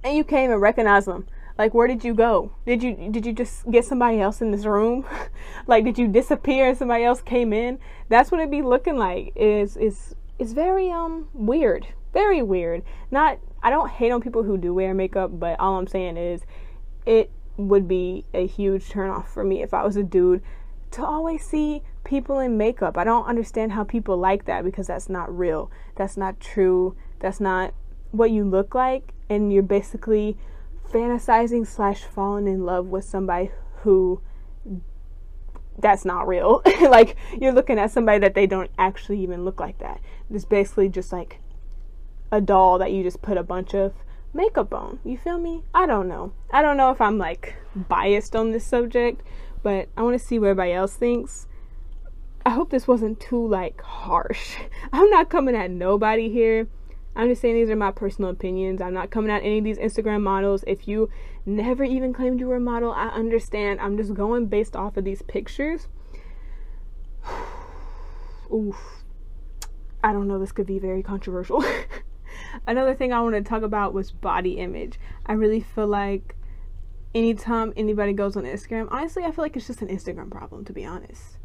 and 0.06 0.16
you 0.16 0.24
can't 0.24 0.44
even 0.44 0.58
recognize 0.58 1.04
them. 1.06 1.26
Like 1.58 1.74
where 1.74 1.88
did 1.88 2.04
you 2.04 2.14
go? 2.14 2.52
Did 2.66 2.82
you 2.82 3.08
did 3.10 3.24
you 3.24 3.32
just 3.32 3.68
get 3.70 3.84
somebody 3.84 4.20
else 4.20 4.40
in 4.40 4.50
this 4.50 4.64
room? 4.64 5.04
like 5.66 5.84
did 5.84 5.98
you 5.98 6.06
disappear 6.06 6.68
and 6.68 6.78
somebody 6.78 7.04
else 7.04 7.22
came 7.22 7.52
in? 7.52 7.78
That's 8.08 8.30
what 8.30 8.40
it'd 8.40 8.50
be 8.50 8.62
looking 8.62 8.96
like. 8.96 9.32
Is 9.34 9.76
is 9.76 10.14
is 10.38 10.52
very 10.52 10.90
um 10.90 11.28
weird. 11.32 11.88
Very 12.12 12.42
weird. 12.42 12.82
Not 13.10 13.38
I 13.62 13.70
don't 13.70 13.90
hate 13.90 14.10
on 14.12 14.20
people 14.20 14.42
who 14.42 14.58
do 14.58 14.74
wear 14.74 14.94
makeup, 14.94 15.30
but 15.40 15.58
all 15.58 15.76
I'm 15.76 15.86
saying 15.86 16.18
is 16.18 16.42
it 17.06 17.30
would 17.56 17.88
be 17.88 18.26
a 18.34 18.46
huge 18.46 18.90
turnoff 18.90 19.26
for 19.28 19.42
me 19.42 19.62
if 19.62 19.72
I 19.72 19.82
was 19.82 19.96
a 19.96 20.02
dude 20.02 20.42
to 20.92 21.04
always 21.04 21.44
see 21.44 21.82
people 22.04 22.38
in 22.38 22.56
makeup. 22.56 22.96
I 22.96 23.04
don't 23.04 23.26
understand 23.26 23.72
how 23.72 23.84
people 23.84 24.16
like 24.16 24.44
that 24.46 24.64
because 24.64 24.86
that's 24.86 25.08
not 25.08 25.36
real. 25.36 25.70
That's 25.96 26.16
not 26.16 26.40
true. 26.40 26.96
That's 27.20 27.40
not 27.40 27.74
what 28.12 28.30
you 28.30 28.44
look 28.44 28.74
like 28.74 29.12
and 29.28 29.52
you're 29.52 29.62
basically 29.62 30.36
fantasizing 30.90 31.66
slash 31.66 32.04
falling 32.04 32.46
in 32.46 32.64
love 32.64 32.86
with 32.86 33.04
somebody 33.04 33.50
who 33.82 34.20
that's 35.78 36.04
not 36.04 36.26
real. 36.26 36.62
like 36.80 37.16
you're 37.38 37.52
looking 37.52 37.78
at 37.78 37.90
somebody 37.90 38.18
that 38.20 38.34
they 38.34 38.46
don't 38.46 38.70
actually 38.78 39.20
even 39.20 39.44
look 39.44 39.60
like 39.60 39.78
that. 39.78 40.00
It's 40.30 40.44
basically 40.44 40.88
just 40.88 41.12
like 41.12 41.40
a 42.32 42.40
doll 42.40 42.78
that 42.78 42.92
you 42.92 43.02
just 43.02 43.22
put 43.22 43.36
a 43.36 43.42
bunch 43.42 43.74
of 43.74 43.92
makeup 44.32 44.72
on. 44.72 45.00
You 45.04 45.18
feel 45.18 45.38
me? 45.38 45.64
I 45.74 45.86
don't 45.86 46.08
know. 46.08 46.32
I 46.50 46.62
don't 46.62 46.76
know 46.76 46.90
if 46.90 47.00
I'm 47.00 47.18
like 47.18 47.56
biased 47.74 48.34
on 48.34 48.52
this 48.52 48.64
subject, 48.64 49.22
but 49.66 49.88
I 49.96 50.04
want 50.04 50.16
to 50.16 50.24
see 50.24 50.38
what 50.38 50.46
everybody 50.46 50.72
else 50.74 50.94
thinks. 50.94 51.48
I 52.44 52.50
hope 52.50 52.70
this 52.70 52.86
wasn't 52.86 53.18
too 53.18 53.44
like 53.44 53.80
harsh. 53.80 54.58
I'm 54.92 55.10
not 55.10 55.28
coming 55.28 55.56
at 55.56 55.72
nobody 55.72 56.30
here. 56.30 56.68
I'm 57.16 57.28
just 57.28 57.42
saying 57.42 57.56
these 57.56 57.68
are 57.68 57.74
my 57.74 57.90
personal 57.90 58.30
opinions. 58.30 58.80
I'm 58.80 58.94
not 58.94 59.10
coming 59.10 59.28
at 59.28 59.42
any 59.42 59.58
of 59.58 59.64
these 59.64 59.78
Instagram 59.78 60.22
models. 60.22 60.62
If 60.68 60.86
you 60.86 61.10
never 61.44 61.82
even 61.82 62.12
claimed 62.12 62.38
you 62.38 62.46
were 62.46 62.54
a 62.54 62.60
model, 62.60 62.92
I 62.92 63.08
understand. 63.08 63.80
I'm 63.80 63.96
just 63.96 64.14
going 64.14 64.46
based 64.46 64.76
off 64.76 64.96
of 64.96 65.02
these 65.02 65.22
pictures. 65.22 65.88
Oof. 68.54 69.02
I 70.04 70.12
don't 70.12 70.28
know, 70.28 70.38
this 70.38 70.52
could 70.52 70.66
be 70.66 70.78
very 70.78 71.02
controversial. 71.02 71.64
Another 72.68 72.94
thing 72.94 73.12
I 73.12 73.20
want 73.20 73.34
to 73.34 73.42
talk 73.42 73.64
about 73.64 73.94
was 73.94 74.12
body 74.12 74.58
image. 74.58 75.00
I 75.26 75.32
really 75.32 75.58
feel 75.58 75.88
like 75.88 76.36
anytime 77.16 77.72
anybody 77.76 78.12
goes 78.12 78.36
on 78.36 78.44
Instagram, 78.44 78.88
honestly, 78.90 79.24
I 79.24 79.32
feel 79.32 79.44
like 79.44 79.56
it's 79.56 79.66
just 79.66 79.82
an 79.82 79.88
Instagram 79.88 80.30
problem, 80.30 80.64
to 80.66 80.72
be 80.72 80.84
honest 80.84 81.38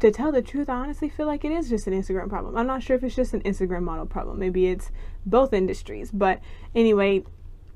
to 0.00 0.10
tell 0.10 0.30
the 0.30 0.42
truth, 0.42 0.68
I 0.68 0.74
honestly 0.74 1.08
feel 1.08 1.26
like 1.26 1.44
it 1.44 1.52
is 1.52 1.68
just 1.68 1.86
an 1.86 1.94
Instagram 1.94 2.28
problem. 2.28 2.56
I'm 2.56 2.66
not 2.66 2.82
sure 2.82 2.96
if 2.96 3.04
it's 3.04 3.16
just 3.16 3.32
an 3.32 3.42
Instagram 3.42 3.82
model 3.82 4.06
problem. 4.06 4.38
Maybe 4.38 4.66
it's 4.66 4.90
both 5.24 5.52
industries. 5.52 6.10
But 6.10 6.40
anyway, 6.74 7.24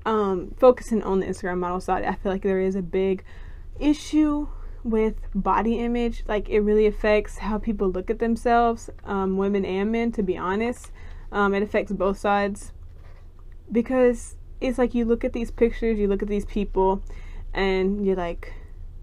um, 0.04 0.54
focusing 0.59 1.02
on 1.02 1.21
the 1.21 1.26
Instagram 1.26 1.59
model 1.59 1.80
side, 1.80 2.04
I 2.04 2.14
feel 2.14 2.33
like 2.33 2.42
there 2.42 2.61
is 2.61 2.75
a 2.75 2.83
big 2.83 3.25
issue 3.78 4.49
with 4.85 5.14
body 5.35 5.78
image. 5.78 6.25
Like 6.28 6.49
it 6.50 6.61
really 6.61 6.87
affects 6.87 7.38
how 7.38 7.59
people 7.59 7.88
look 7.88 8.11
at 8.11 8.19
themselves, 8.19 8.90
um, 9.04 9.38
women 9.38 9.64
and 9.64 9.90
men. 9.90 10.12
To 10.12 10.23
be 10.23 10.37
honest, 10.37 10.90
um, 11.33 11.54
it 11.54 11.62
affects 11.62 11.92
both 11.92 12.19
sides 12.19 12.73
because 13.73 14.37
it's 14.61 14.79
like 14.79 14.95
you 14.95 15.05
look 15.05 15.25
at 15.25 15.33
these 15.33 15.50
pictures, 15.50 15.99
you 15.99 16.09
look 16.09 16.23
at 16.23 16.29
these 16.29 16.45
people, 16.45 17.02
and 17.55 18.05
you're 18.05 18.17
like, 18.17 18.52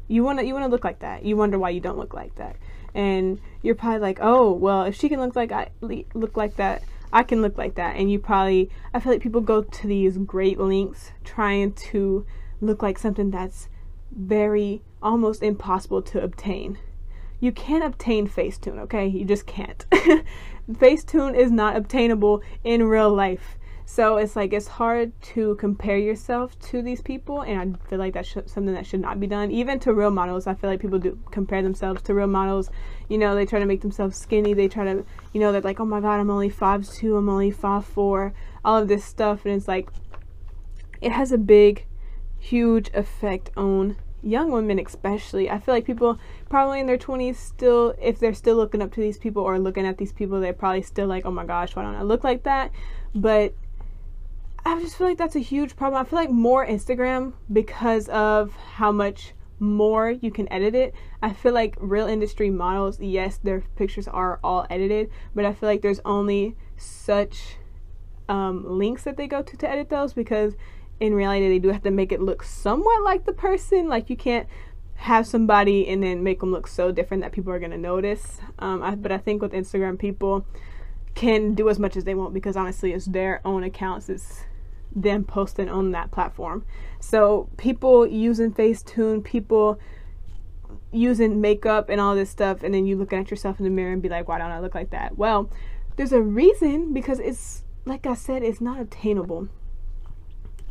you 0.08 0.24
want 0.24 0.40
to 0.40 0.46
you 0.46 0.54
want 0.54 0.66
to 0.66 0.72
look 0.72 0.84
like 0.84 1.00
that. 1.00 1.26
You 1.26 1.36
wonder 1.38 1.60
why 1.60 1.70
you 1.72 1.80
don't 1.80 1.98
look 1.98 2.14
like 2.14 2.36
that 2.36 2.56
and 2.98 3.40
you're 3.62 3.76
probably 3.76 4.00
like, 4.00 4.18
oh, 4.22 4.52
well, 4.52 4.84
if 4.84 4.96
she 4.96 5.08
can 5.08 5.20
look 5.20 5.36
like 5.36 5.52
I 5.52 5.70
look 5.82 6.36
like 6.36 6.56
that, 6.56 6.84
I 7.14 7.22
can 7.22 7.44
look 7.44 7.58
like 7.58 7.76
that. 7.76 7.96
And 7.96 8.12
you 8.12 8.18
probably, 8.18 8.72
I 8.92 9.00
feel 9.00 9.14
like 9.14 9.22
people 9.22 9.40
go 9.40 9.62
to 9.62 9.88
these 9.88 10.18
great 10.18 10.60
lengths 10.60 11.12
trying 11.24 11.74
to 11.74 12.26
look 12.60 12.82
like 12.82 12.98
something 12.98 13.30
that's 13.30 13.70
very 14.12 14.82
almost 15.02 15.44
impossible 15.44 16.02
to 16.02 16.24
obtain. 16.24 16.80
You 17.40 17.52
can't 17.52 17.84
obtain 17.84 18.28
Facetune, 18.28 18.80
okay? 18.80 19.06
You 19.06 19.26
just 19.26 19.46
can't. 19.46 19.86
Facetune 20.72 21.38
is 21.38 21.52
not 21.52 21.76
obtainable 21.76 22.42
in 22.64 22.88
real 22.88 23.14
life. 23.14 23.57
So 23.90 24.18
it's 24.18 24.36
like 24.36 24.52
it's 24.52 24.68
hard 24.68 25.14
to 25.34 25.56
compare 25.56 25.98
yourself 25.98 26.60
to 26.72 26.82
these 26.82 27.02
people, 27.02 27.44
and 27.44 27.78
I 27.78 27.90
feel 27.90 27.98
like 27.98 28.16
that's 28.16 28.34
something 28.34 28.74
that 28.74 28.86
should 28.86 29.00
not 29.00 29.18
be 29.18 29.28
done. 29.28 29.50
Even 29.50 29.80
to 29.80 29.94
real 29.94 30.12
models, 30.12 30.46
I 30.46 30.56
feel 30.56 30.70
like 30.70 30.82
people 30.82 31.00
do 31.00 31.18
compare 31.32 31.62
themselves 31.62 32.02
to 32.02 32.14
real 32.14 32.28
models. 32.28 32.70
You 33.08 33.18
know, 33.18 33.34
they 33.34 33.46
try 33.46 33.60
to 33.60 33.66
make 33.66 33.80
themselves 33.80 34.18
skinny. 34.18 34.54
They 34.54 34.68
try 34.68 34.84
to, 34.84 35.06
you 35.32 35.40
know, 35.40 35.54
they're 35.54 35.62
like, 35.62 35.80
oh 35.80 35.86
my 35.86 36.02
god, 36.02 36.20
I'm 36.20 36.30
only 36.30 36.50
five 36.50 36.88
two, 36.88 37.16
I'm 37.16 37.30
only 37.30 37.50
five 37.50 37.86
four, 37.86 38.34
all 38.66 38.82
of 38.82 38.90
this 38.90 39.06
stuff, 39.06 39.46
and 39.46 39.56
it's 39.56 39.70
like, 39.70 39.90
it 41.00 41.14
has 41.14 41.32
a 41.32 41.38
big, 41.38 41.86
huge 42.38 42.90
effect 42.94 43.52
on 43.56 43.96
young 44.24 44.52
women 44.52 44.80
especially 44.80 45.48
i 45.48 45.60
feel 45.60 45.76
like 45.76 45.86
people 45.86 46.20
probably 46.50 46.80
in 46.80 46.88
their 46.88 46.98
20s 46.98 47.36
still 47.36 47.94
if 48.02 48.20
they're 48.20 48.34
still 48.34 48.56
looking 48.56 48.82
up 48.82 48.92
to 48.92 49.00
these 49.00 49.18
people 49.18 49.44
or 49.44 49.60
looking 49.60 49.86
at 49.86 50.00
these 50.00 50.12
people 50.12 50.42
they're 50.42 50.52
probably 50.52 50.82
still 50.82 51.06
like 51.06 51.24
oh 51.26 51.32
my 51.32 51.46
gosh 51.46 51.76
why 51.76 51.84
don't 51.84 51.96
i 51.96 52.02
look 52.02 52.24
like 52.24 52.44
that 52.44 52.72
but 53.14 53.54
I 54.68 54.82
just 54.82 54.98
feel 54.98 55.08
like 55.08 55.18
that's 55.18 55.38
a 55.38 55.40
huge 55.40 55.78
problem. 55.78 56.02
I 56.02 56.04
feel 56.04 56.20
like 56.20 56.30
more 56.30 56.68
Instagram 56.68 57.32
because 57.54 58.10
of 58.10 58.54
how 58.54 58.92
much 58.92 59.34
more 59.60 60.12
you 60.12 60.30
can 60.30 60.52
edit 60.52 60.76
it. 60.76 60.94
I 61.22 61.32
feel 61.32 61.54
like 61.54 61.76
real 61.80 62.06
industry 62.06 62.50
models, 62.50 63.00
yes, 63.00 63.38
their 63.38 63.62
pictures 63.78 64.10
are 64.10 64.42
all 64.44 64.68
edited, 64.70 65.10
but 65.34 65.46
I 65.46 65.54
feel 65.54 65.70
like 65.70 65.82
there's 65.82 66.02
only 66.04 66.58
such 66.76 67.56
um, 68.28 68.66
links 68.68 69.04
that 69.04 69.16
they 69.16 69.26
go 69.26 69.42
to 69.42 69.56
to 69.56 69.70
edit 69.70 69.90
those 69.90 70.12
because 70.12 70.56
in 71.00 71.14
reality 71.14 71.48
they 71.48 71.60
do 71.60 71.70
have 71.70 71.84
to 71.84 71.92
make 71.92 72.12
it 72.12 72.22
look 72.22 72.44
somewhat 72.44 73.04
like 73.04 73.24
the 73.24 73.32
person. 73.32 73.88
Like 73.88 74.10
you 74.10 74.18
can't 74.18 74.50
have 74.96 75.26
somebody 75.26 75.88
and 75.88 76.04
then 76.04 76.24
make 76.24 76.42
them 76.42 76.52
look 76.52 76.68
so 76.68 76.92
different 76.92 77.24
that 77.24 77.32
people 77.32 77.54
are 77.54 77.60
gonna 77.60 77.78
notice. 77.78 78.42
Um, 78.60 78.84
I, 78.84 78.96
but 78.96 79.14
I 79.14 79.18
think 79.18 79.42
with 79.42 79.54
Instagram, 79.54 79.98
people 79.98 80.46
can 81.16 81.56
do 81.56 81.70
as 81.70 81.80
much 81.80 81.96
as 81.96 82.04
they 82.04 82.16
want 82.16 82.34
because 82.34 82.58
honestly, 82.58 82.92
it's 82.92 83.06
their 83.06 83.40
own 83.46 83.64
accounts. 83.64 84.10
It's 84.10 84.44
them 85.02 85.24
posting 85.24 85.70
on 85.70 85.92
that 85.92 86.12
platform. 86.12 86.66
So 87.00 87.50
people 87.58 88.08
using 88.08 88.52
Facetune, 88.52 89.24
people 89.24 89.80
using 90.92 91.40
makeup 91.40 91.90
and 91.90 92.02
all 92.02 92.16
this 92.16 92.30
stuff, 92.30 92.64
and 92.64 92.74
then 92.74 92.86
you 92.86 92.96
looking 92.96 93.20
at 93.20 93.30
yourself 93.30 93.60
in 93.60 93.64
the 93.64 93.70
mirror 93.70 93.94
and 93.94 94.02
be 94.02 94.10
like, 94.10 94.28
why 94.28 94.38
don't 94.40 94.52
I 94.52 94.60
look 94.60 94.76
like 94.76 94.90
that? 94.92 95.18
Well, 95.18 95.50
there's 95.96 96.14
a 96.14 96.22
reason 96.22 96.94
because 96.94 97.20
it's 97.20 97.64
like 97.86 98.06
I 98.06 98.16
said, 98.16 98.44
it's 98.44 98.62
not 98.62 98.80
attainable. 98.80 99.48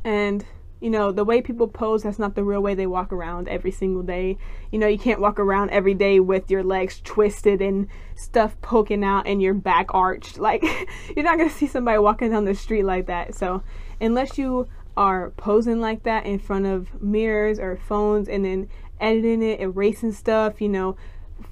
And 0.04 0.44
you 0.80 0.90
know, 0.90 1.10
the 1.10 1.24
way 1.24 1.40
people 1.40 1.68
pose, 1.68 2.02
that's 2.02 2.18
not 2.18 2.34
the 2.34 2.44
real 2.44 2.60
way 2.60 2.74
they 2.74 2.86
walk 2.86 3.10
around 3.10 3.48
every 3.48 3.70
single 3.70 4.02
day. 4.02 4.36
You 4.70 4.78
know, 4.78 4.86
you 4.86 4.98
can't 4.98 5.20
walk 5.20 5.40
around 5.40 5.70
every 5.70 5.94
day 5.94 6.20
with 6.20 6.50
your 6.50 6.62
legs 6.62 7.00
twisted 7.02 7.62
and 7.62 7.88
stuff 8.14 8.60
poking 8.60 9.02
out 9.02 9.26
and 9.26 9.40
your 9.40 9.54
back 9.54 9.86
arched. 9.94 10.38
Like, 10.46 10.62
you're 11.16 11.24
not 11.24 11.38
gonna 11.38 11.50
see 11.50 11.66
somebody 11.66 11.98
walking 11.98 12.30
down 12.30 12.44
the 12.44 12.54
street 12.54 12.84
like 12.84 13.06
that. 13.06 13.34
So, 13.34 13.62
unless 14.00 14.38
you 14.38 14.68
are 14.96 15.30
posing 15.30 15.80
like 15.80 16.02
that 16.04 16.24
in 16.24 16.38
front 16.38 16.66
of 16.66 17.02
mirrors 17.02 17.58
or 17.58 17.76
phones 17.76 18.28
and 18.28 18.44
then 18.44 18.68
editing 19.00 19.42
it, 19.42 19.60
erasing 19.60 20.12
stuff, 20.12 20.60
you 20.60 20.68
know, 20.68 20.96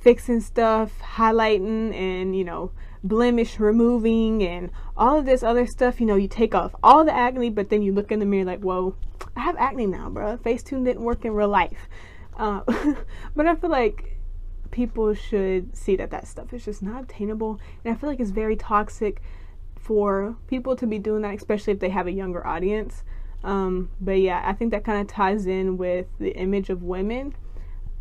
fixing 0.01 0.41
stuff, 0.41 0.93
highlighting, 1.01 1.95
and, 1.95 2.37
you 2.37 2.45
know, 2.45 2.71
blemish 3.03 3.61
removing 3.61 4.43
and 4.43 4.71
all 4.97 5.19
of 5.19 5.27
this 5.27 5.43
other 5.43 5.67
stuff, 5.67 6.01
you 6.01 6.07
know, 6.07 6.17
you 6.17 6.27
take 6.27 6.55
off 6.55 6.75
all 6.83 7.05
the 7.05 7.15
acne, 7.15 7.51
but 7.51 7.69
then 7.69 7.83
you 7.83 7.93
look 7.93 8.11
in 8.11 8.19
the 8.19 8.27
mirror 8.27 8.47
like, 8.47 8.61
whoa, 8.61 8.97
I 9.37 9.41
have 9.41 9.57
acne 9.59 9.87
now, 9.87 10.09
bro. 10.09 10.39
Facetune 10.39 10.85
didn't 10.85 11.03
work 11.03 11.25
in 11.25 11.33
real 11.33 11.49
life. 11.49 11.89
Uh, 12.37 12.61
but 13.37 13.47
I 13.47 13.55
feel 13.57 13.71
like 13.71 14.17
people 14.71 15.15
should 15.15 15.77
see 15.77 15.97
that 15.97 16.11
that 16.11 16.27
stuff 16.27 16.53
is 16.53 16.65
just 16.65 16.83
not 16.83 17.03
obtainable. 17.03 17.61
And 17.85 17.95
I 17.95 17.97
feel 17.97 18.09
like 18.09 18.21
it's 18.21 18.31
very 18.31 18.57
toxic 18.57 19.21
for 19.85 20.35
people 20.47 20.75
to 20.77 20.87
be 20.87 20.99
doing 20.99 21.21
that, 21.23 21.35
especially 21.35 21.75
if 21.75 21.79
they 21.79 21.91
have 21.91 22.07
a 22.07 22.13
younger 22.13 22.47
audience. 22.47 23.05
Um, 23.43 23.91
but 24.01 24.19
yeah, 24.19 24.43
I 24.43 24.55
think 24.55 24.71
that 24.71 24.83
kind 24.83 25.03
of 25.03 25.07
ties 25.07 25.47
in 25.47 25.77
with 25.77 26.07
the 26.19 26.31
image 26.31 26.71
of 26.71 26.83
women. 26.83 27.37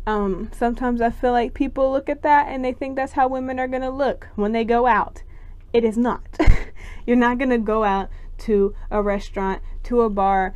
Um, 0.06 0.50
sometimes 0.56 1.02
I 1.02 1.10
feel 1.10 1.32
like 1.32 1.52
people 1.52 1.92
look 1.92 2.08
at 2.08 2.22
that 2.22 2.48
and 2.48 2.64
they 2.64 2.72
think 2.72 2.96
that's 2.96 3.12
how 3.12 3.28
women 3.28 3.58
are 3.58 3.68
going 3.68 3.82
to 3.82 3.90
look 3.90 4.28
when 4.34 4.52
they 4.52 4.64
go 4.64 4.86
out. 4.86 5.22
It 5.74 5.84
is 5.84 5.98
not. 5.98 6.38
You're 7.06 7.16
not 7.16 7.36
going 7.36 7.50
to 7.50 7.58
go 7.58 7.84
out 7.84 8.08
to 8.38 8.74
a 8.90 9.02
restaurant, 9.02 9.62
to 9.84 10.00
a 10.02 10.08
bar, 10.08 10.54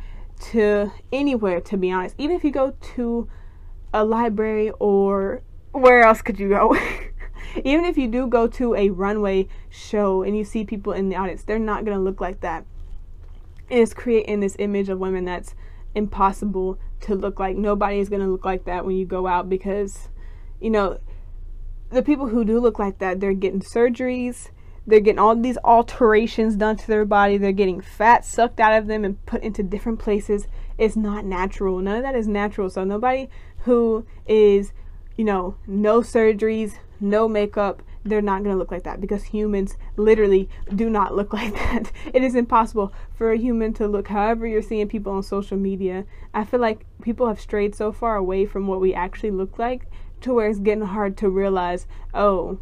to 0.51 0.91
anywhere, 1.11 1.61
to 1.61 1.77
be 1.77 1.91
honest. 1.91 2.15
Even 2.17 2.35
if 2.35 2.43
you 2.43 2.51
go 2.51 2.75
to 2.95 3.29
a 3.93 4.03
library 4.03 4.71
or 4.79 5.43
where 5.73 6.01
else 6.01 6.23
could 6.23 6.39
you 6.39 6.49
go? 6.49 6.75
even 7.63 7.85
if 7.85 7.97
you 7.97 8.07
do 8.07 8.27
go 8.27 8.47
to 8.47 8.75
a 8.75 8.89
runway 8.89 9.47
show 9.69 10.23
and 10.23 10.37
you 10.37 10.43
see 10.43 10.63
people 10.63 10.93
in 10.93 11.09
the 11.09 11.15
audience, 11.15 11.43
they're 11.43 11.59
not 11.59 11.85
going 11.85 11.97
to 11.97 12.03
look 12.03 12.21
like 12.21 12.41
that. 12.41 12.65
And 13.69 13.79
It's 13.79 13.93
creating 13.93 14.39
this 14.39 14.55
image 14.59 14.89
of 14.89 14.99
women 14.99 15.25
that's 15.25 15.55
impossible 15.95 16.79
to 17.01 17.15
look 17.15 17.39
like. 17.39 17.55
Nobody 17.55 17.99
is 17.99 18.09
going 18.09 18.21
to 18.21 18.27
look 18.27 18.45
like 18.45 18.65
that 18.65 18.85
when 18.85 18.95
you 18.95 19.05
go 19.05 19.27
out 19.27 19.49
because, 19.49 20.09
you 20.59 20.69
know, 20.69 20.99
the 21.89 22.03
people 22.03 22.27
who 22.27 22.43
do 22.43 22.59
look 22.59 22.79
like 22.79 22.99
that, 22.99 23.19
they're 23.19 23.33
getting 23.33 23.61
surgeries, 23.61 24.49
they're 24.89 24.99
getting 24.99 25.19
all 25.19 25.35
these 25.35 25.57
alterations 25.63 26.55
done 26.55 26.75
to 26.77 26.87
their 26.87 27.05
body. 27.05 27.37
They're 27.37 27.51
getting 27.51 27.79
fat 27.79 28.25
sucked 28.25 28.59
out 28.59 28.73
of 28.73 28.87
them 28.87 29.05
and 29.05 29.23
put 29.25 29.43
into 29.43 29.61
different 29.61 29.99
places. 29.99 30.47
It's 30.77 30.95
not 30.95 31.25
natural. 31.25 31.79
None 31.79 31.97
of 31.97 32.03
that 32.03 32.15
is 32.15 32.27
natural. 32.27 32.69
So 32.69 32.83
nobody 32.83 33.29
who 33.59 34.05
is, 34.25 34.73
you 35.15 35.25
know, 35.25 35.57
no 35.67 36.01
surgeries, 36.01 36.79
no 36.99 37.27
makeup, 37.27 37.81
they're 38.03 38.21
not 38.21 38.43
going 38.43 38.53
to 38.53 38.57
look 38.57 38.71
like 38.71 38.83
that 38.83 39.01
because 39.01 39.23
humans 39.25 39.77
literally 39.97 40.49
do 40.73 40.89
not 40.89 41.15
look 41.15 41.33
like 41.41 41.53
that. 41.53 41.91
It 42.13 42.23
is 42.23 42.35
impossible 42.35 42.93
for 43.13 43.31
a 43.31 43.37
human 43.37 43.73
to 43.75 43.87
look 43.87 44.07
however 44.07 44.47
you're 44.47 44.61
seeing 44.61 44.87
people 44.87 45.13
on 45.13 45.23
social 45.23 45.57
media. 45.57 46.05
I 46.33 46.43
feel 46.43 46.59
like 46.59 46.85
people 47.01 47.27
have 47.27 47.39
strayed 47.39 47.75
so 47.75 47.91
far 47.91 48.15
away 48.15 48.45
from 48.45 48.67
what 48.67 48.81
we 48.81 48.93
actually 48.93 49.31
look 49.31 49.59
like 49.59 49.87
to 50.21 50.33
where 50.33 50.49
it's 50.49 50.59
getting 50.59 50.85
hard 50.85 51.17
to 51.17 51.29
realize, 51.29 51.87
oh, 52.13 52.59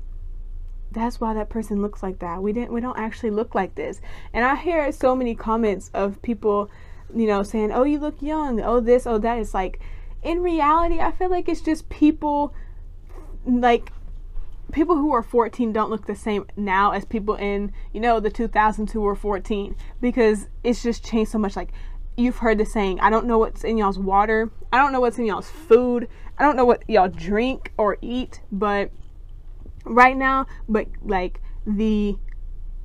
that's 0.91 1.20
why 1.20 1.34
that 1.34 1.50
person 1.50 1.82
looks 1.82 2.01
like 2.01 2.20
that. 2.20 2.41
We 2.41 2.53
didn't 2.53 2.72
we 2.72 2.82
don't 2.82 2.98
actually 2.98 3.32
look 3.32 3.53
like 3.53 3.75
this. 3.75 4.00
And 4.34 4.46
I 4.46 4.56
hear 4.56 4.91
so 4.91 5.15
many 5.15 5.36
comments 5.36 5.91
of 5.94 6.22
people, 6.22 6.70
you 7.13 7.27
know, 7.27 7.44
saying, 7.44 7.72
"Oh, 7.72 7.84
you 7.84 8.00
look 8.00 8.22
young. 8.22 8.62
Oh, 8.62 8.79
this, 8.79 9.06
oh 9.06 9.17
that." 9.17 9.38
It's 9.38 9.53
like 9.53 9.79
in 10.24 10.41
reality, 10.41 11.00
I 11.00 11.12
feel 11.12 11.29
like 11.29 11.50
it's 11.50 11.62
just 11.62 11.89
people 11.89 12.53
like 13.46 13.91
people 14.71 14.95
who 14.97 15.13
are 15.13 15.24
14 15.24 15.71
don't 15.71 15.89
look 15.89 16.05
the 16.05 16.15
same 16.15 16.45
now 16.55 16.91
as 16.91 17.05
people 17.05 17.36
in, 17.36 17.71
you 17.93 18.00
know, 18.00 18.19
the 18.19 18.31
2000s 18.31 18.91
who 18.91 19.01
were 19.01 19.15
14 19.15 19.75
because 20.01 20.47
it's 20.63 20.83
just 20.83 21.05
changed 21.05 21.31
so 21.31 21.38
much 21.38 21.55
like 21.55 21.71
you've 22.17 22.38
heard 22.38 22.57
the 22.57 22.65
saying, 22.65 23.00
I 23.00 23.09
don't 23.09 23.27
know 23.27 23.38
what's 23.38 23.63
in 23.63 23.77
y'all's 23.77 24.00
water. 24.00 24.51
I 24.74 24.77
don't 24.77 24.91
know 24.91 25.00
what's 25.00 25.17
in 25.17 25.25
y'all's 25.25 25.50
food. 25.50 26.07
I 26.38 26.43
don't 26.43 26.55
know 26.55 26.65
what 26.65 26.83
y'all 26.89 27.07
drink 27.07 27.71
or 27.77 27.97
eat, 28.01 28.41
but 28.51 28.91
right 29.86 30.17
now, 30.17 30.47
but 30.67 30.88
like 31.03 31.41
the 31.65 32.17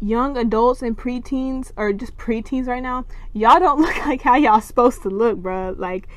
young 0.00 0.36
adults 0.36 0.82
and 0.82 0.98
preteens 0.98 1.72
or 1.76 1.92
just 1.92 2.16
preteens 2.16 2.66
right 2.66 2.82
now, 2.82 3.06
y'all 3.32 3.58
don't 3.58 3.80
look 3.82 3.96
like 4.06 4.22
how 4.22 4.36
y'all 4.36 4.60
supposed 4.60 5.02
to 5.02 5.08
look, 5.08 5.38
bro. 5.38 5.74
Like, 5.76 6.08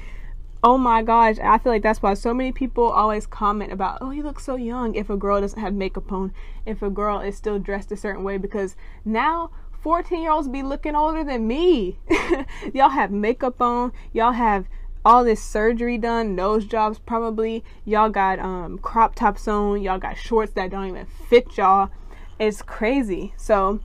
oh 0.65 0.79
my 0.79 1.03
gosh, 1.03 1.37
I 1.37 1.59
feel 1.59 1.71
like 1.71 1.83
that's 1.83 2.01
why 2.01 2.15
so 2.15 2.33
many 2.33 2.51
people 2.51 2.89
always 2.89 3.27
comment 3.27 3.71
about, 3.71 3.99
oh, 4.01 4.09
you 4.09 4.23
look 4.23 4.39
so 4.39 4.55
young 4.55 4.95
if 4.95 5.11
a 5.11 5.15
girl 5.15 5.39
doesn't 5.39 5.59
have 5.59 5.75
makeup 5.75 6.11
on, 6.11 6.33
if 6.65 6.81
a 6.81 6.89
girl 6.89 7.19
is 7.19 7.37
still 7.37 7.59
dressed 7.59 7.91
a 7.91 7.95
certain 7.95 8.23
way, 8.23 8.39
because 8.39 8.75
now 9.05 9.51
14 9.83 10.23
year 10.23 10.31
olds 10.31 10.47
be 10.47 10.63
looking 10.63 10.95
older 10.95 11.23
than 11.23 11.45
me. 11.45 11.99
y'all 12.73 12.89
have 12.89 13.11
makeup 13.11 13.61
on, 13.61 13.91
y'all 14.11 14.31
have 14.31 14.65
all 15.05 15.23
this 15.23 15.39
surgery 15.39 15.99
done, 15.99 16.33
nose 16.33 16.65
jobs 16.65 16.97
probably. 16.97 17.63
Y'all 17.85 18.09
got 18.09 18.39
um, 18.39 18.79
crop 18.79 19.13
tops 19.13 19.47
on, 19.47 19.83
y'all 19.83 19.99
got 19.99 20.17
shorts 20.17 20.53
that 20.53 20.71
don't 20.71 20.87
even 20.87 21.05
fit 21.29 21.57
y'all. 21.57 21.91
It's 22.39 22.63
crazy. 22.63 23.35
So 23.37 23.81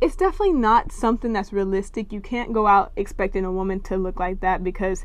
it's 0.00 0.14
definitely 0.14 0.52
not 0.52 0.92
something 0.92 1.32
that's 1.32 1.52
realistic. 1.52 2.12
You 2.12 2.20
can't 2.20 2.52
go 2.52 2.68
out 2.68 2.92
expecting 2.94 3.44
a 3.44 3.50
woman 3.50 3.80
to 3.80 3.96
look 3.96 4.20
like 4.20 4.38
that 4.42 4.62
because 4.62 5.04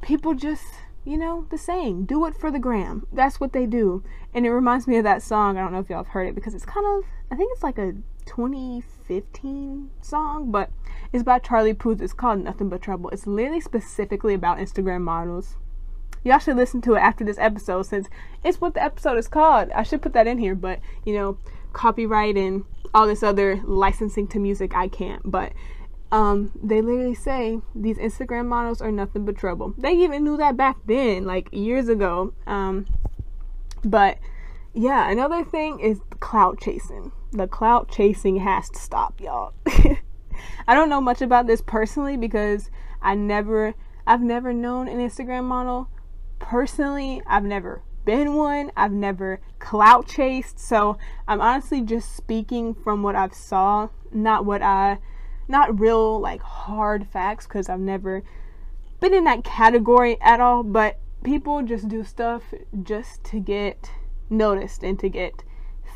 people 0.00 0.34
just, 0.34 0.64
you 1.04 1.16
know, 1.16 1.46
the 1.50 1.58
saying, 1.58 2.06
do 2.06 2.24
it 2.26 2.36
for 2.36 2.50
the 2.50 2.58
gram. 2.58 3.06
That's 3.12 3.40
what 3.40 3.52
they 3.52 3.66
do. 3.66 4.02
And 4.34 4.46
it 4.46 4.50
reminds 4.50 4.86
me 4.86 4.96
of 4.96 5.04
that 5.04 5.22
song. 5.22 5.56
I 5.56 5.62
don't 5.62 5.72
know 5.72 5.80
if 5.80 5.88
y'all 5.88 5.98
have 5.98 6.08
heard 6.08 6.28
it 6.28 6.34
because 6.34 6.54
it's 6.54 6.64
kind 6.64 6.86
of, 6.86 7.04
I 7.30 7.36
think 7.36 7.50
it's 7.52 7.62
like 7.62 7.78
a 7.78 7.94
2015 8.26 9.90
song, 10.00 10.50
but 10.50 10.70
it's 11.12 11.24
by 11.24 11.38
Charlie 11.38 11.74
Puth. 11.74 12.00
It's 12.00 12.12
called 12.12 12.40
Nothing 12.40 12.68
But 12.68 12.82
Trouble. 12.82 13.10
It's 13.10 13.26
literally 13.26 13.60
specifically 13.60 14.34
about 14.34 14.58
Instagram 14.58 15.00
models. 15.02 15.56
Y'all 16.24 16.38
should 16.38 16.56
listen 16.56 16.80
to 16.82 16.94
it 16.94 17.00
after 17.00 17.24
this 17.24 17.38
episode 17.38 17.82
since 17.82 18.08
it's 18.44 18.60
what 18.60 18.74
the 18.74 18.82
episode 18.82 19.16
is 19.18 19.28
called. 19.28 19.70
I 19.70 19.82
should 19.82 20.02
put 20.02 20.12
that 20.12 20.26
in 20.26 20.38
here, 20.38 20.54
but 20.54 20.80
you 21.04 21.14
know, 21.14 21.38
copyright 21.72 22.36
and 22.36 22.64
all 22.92 23.06
this 23.06 23.22
other 23.22 23.60
licensing 23.64 24.26
to 24.28 24.38
music, 24.38 24.74
I 24.74 24.88
can't. 24.88 25.22
But 25.24 25.52
um, 26.10 26.52
they 26.62 26.80
literally 26.80 27.14
say 27.14 27.60
these 27.74 27.98
Instagram 27.98 28.46
models 28.46 28.80
are 28.80 28.90
nothing 28.90 29.24
but 29.24 29.36
trouble. 29.36 29.74
They 29.76 29.92
even 29.92 30.24
knew 30.24 30.36
that 30.38 30.56
back 30.56 30.78
then, 30.86 31.24
like 31.24 31.48
years 31.52 31.88
ago. 31.88 32.32
Um, 32.46 32.86
but 33.84 34.18
yeah, 34.72 35.10
another 35.10 35.44
thing 35.44 35.80
is 35.80 36.00
clout 36.20 36.60
chasing. 36.60 37.12
The 37.32 37.46
clout 37.46 37.90
chasing 37.90 38.38
has 38.38 38.70
to 38.70 38.78
stop, 38.78 39.20
y'all. 39.20 39.52
I 40.66 40.74
don't 40.74 40.88
know 40.88 41.00
much 41.00 41.20
about 41.20 41.46
this 41.46 41.60
personally 41.60 42.16
because 42.16 42.70
I 43.02 43.14
never 43.14 43.74
I've 44.06 44.22
never 44.22 44.54
known 44.54 44.88
an 44.88 44.98
Instagram 44.98 45.44
model. 45.44 45.90
Personally, 46.38 47.20
I've 47.26 47.44
never 47.44 47.82
been 48.06 48.34
one. 48.34 48.72
I've 48.74 48.92
never 48.92 49.40
clout 49.58 50.08
chased. 50.08 50.58
So 50.58 50.96
I'm 51.26 51.42
honestly 51.42 51.82
just 51.82 52.16
speaking 52.16 52.74
from 52.74 53.02
what 53.02 53.14
I've 53.14 53.34
saw, 53.34 53.90
not 54.10 54.46
what 54.46 54.62
I 54.62 54.98
not 55.48 55.78
real 55.78 56.20
like 56.20 56.42
hard 56.42 57.06
facts 57.06 57.46
because 57.46 57.68
I've 57.68 57.80
never 57.80 58.22
been 59.00 59.14
in 59.14 59.24
that 59.24 59.44
category 59.44 60.20
at 60.20 60.40
all, 60.40 60.62
but 60.62 60.98
people 61.22 61.62
just 61.62 61.88
do 61.88 62.04
stuff 62.04 62.42
just 62.82 63.24
to 63.24 63.40
get 63.40 63.90
noticed 64.30 64.82
and 64.82 64.98
to 65.00 65.08
get 65.08 65.42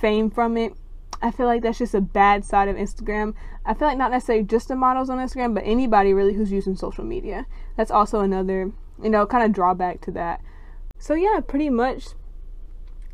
fame 0.01 0.31
from 0.31 0.57
it. 0.57 0.75
I 1.21 1.31
feel 1.31 1.47
like 1.47 1.63
that's 1.63 1.79
just 1.79 1.95
a 1.95 2.01
bad 2.01 2.45
side 2.45 2.69
of 2.69 2.77
Instagram. 2.77 3.35
I 3.65 3.75
feel 3.75 3.87
like 3.87 3.99
not 3.99 4.11
necessarily 4.11 4.45
just 4.45 4.69
the 4.69 4.75
models 4.75 5.09
on 5.09 5.19
Instagram, 5.19 5.55
but 5.55 5.63
anybody 5.65 6.13
really 6.13 6.35
who's 6.35 6.51
using 6.51 6.75
social 6.75 7.05
media. 7.05 7.47
That's 7.77 7.93
also 7.93 8.21
another, 8.21 8.73
you 9.01 9.11
know, 9.11 9.27
kind 9.27 9.45
of 9.45 9.53
drawback 9.53 10.01
to 10.03 10.11
that. 10.13 10.41
So 10.99 11.15
yeah, 11.15 11.41
pretty 11.47 11.71
much 11.71 12.09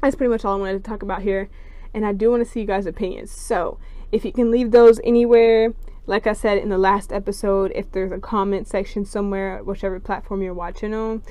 that's 0.01 0.14
pretty 0.14 0.31
much 0.31 0.44
all 0.44 0.57
I 0.57 0.61
wanted 0.61 0.85
to 0.85 0.88
talk 0.88 1.03
about 1.03 1.22
here. 1.22 1.48
And 1.92 2.07
I 2.07 2.12
do 2.12 2.31
want 2.31 2.44
to 2.44 2.51
see 2.51 2.61
you 2.61 2.66
guys' 2.66 2.87
opinions. 2.87 3.31
So 3.31 3.79
if 4.12 4.24
you 4.24 4.33
can 4.33 4.51
leave 4.51 4.70
those 4.70 5.01
anywhere, 5.03 5.74
like 6.09 6.27
I 6.27 6.33
said 6.33 6.57
in 6.57 6.71
the 6.71 6.79
last 6.79 7.12
episode, 7.12 7.71
if 7.75 7.92
there's 7.92 8.12
a 8.12 8.18
comment 8.18 8.66
section 8.66 9.05
somewhere, 9.05 9.62
whichever 9.62 10.01
platform 10.01 10.40
you're 10.40 10.55
watching 10.55 10.94
on, 10.94 11.23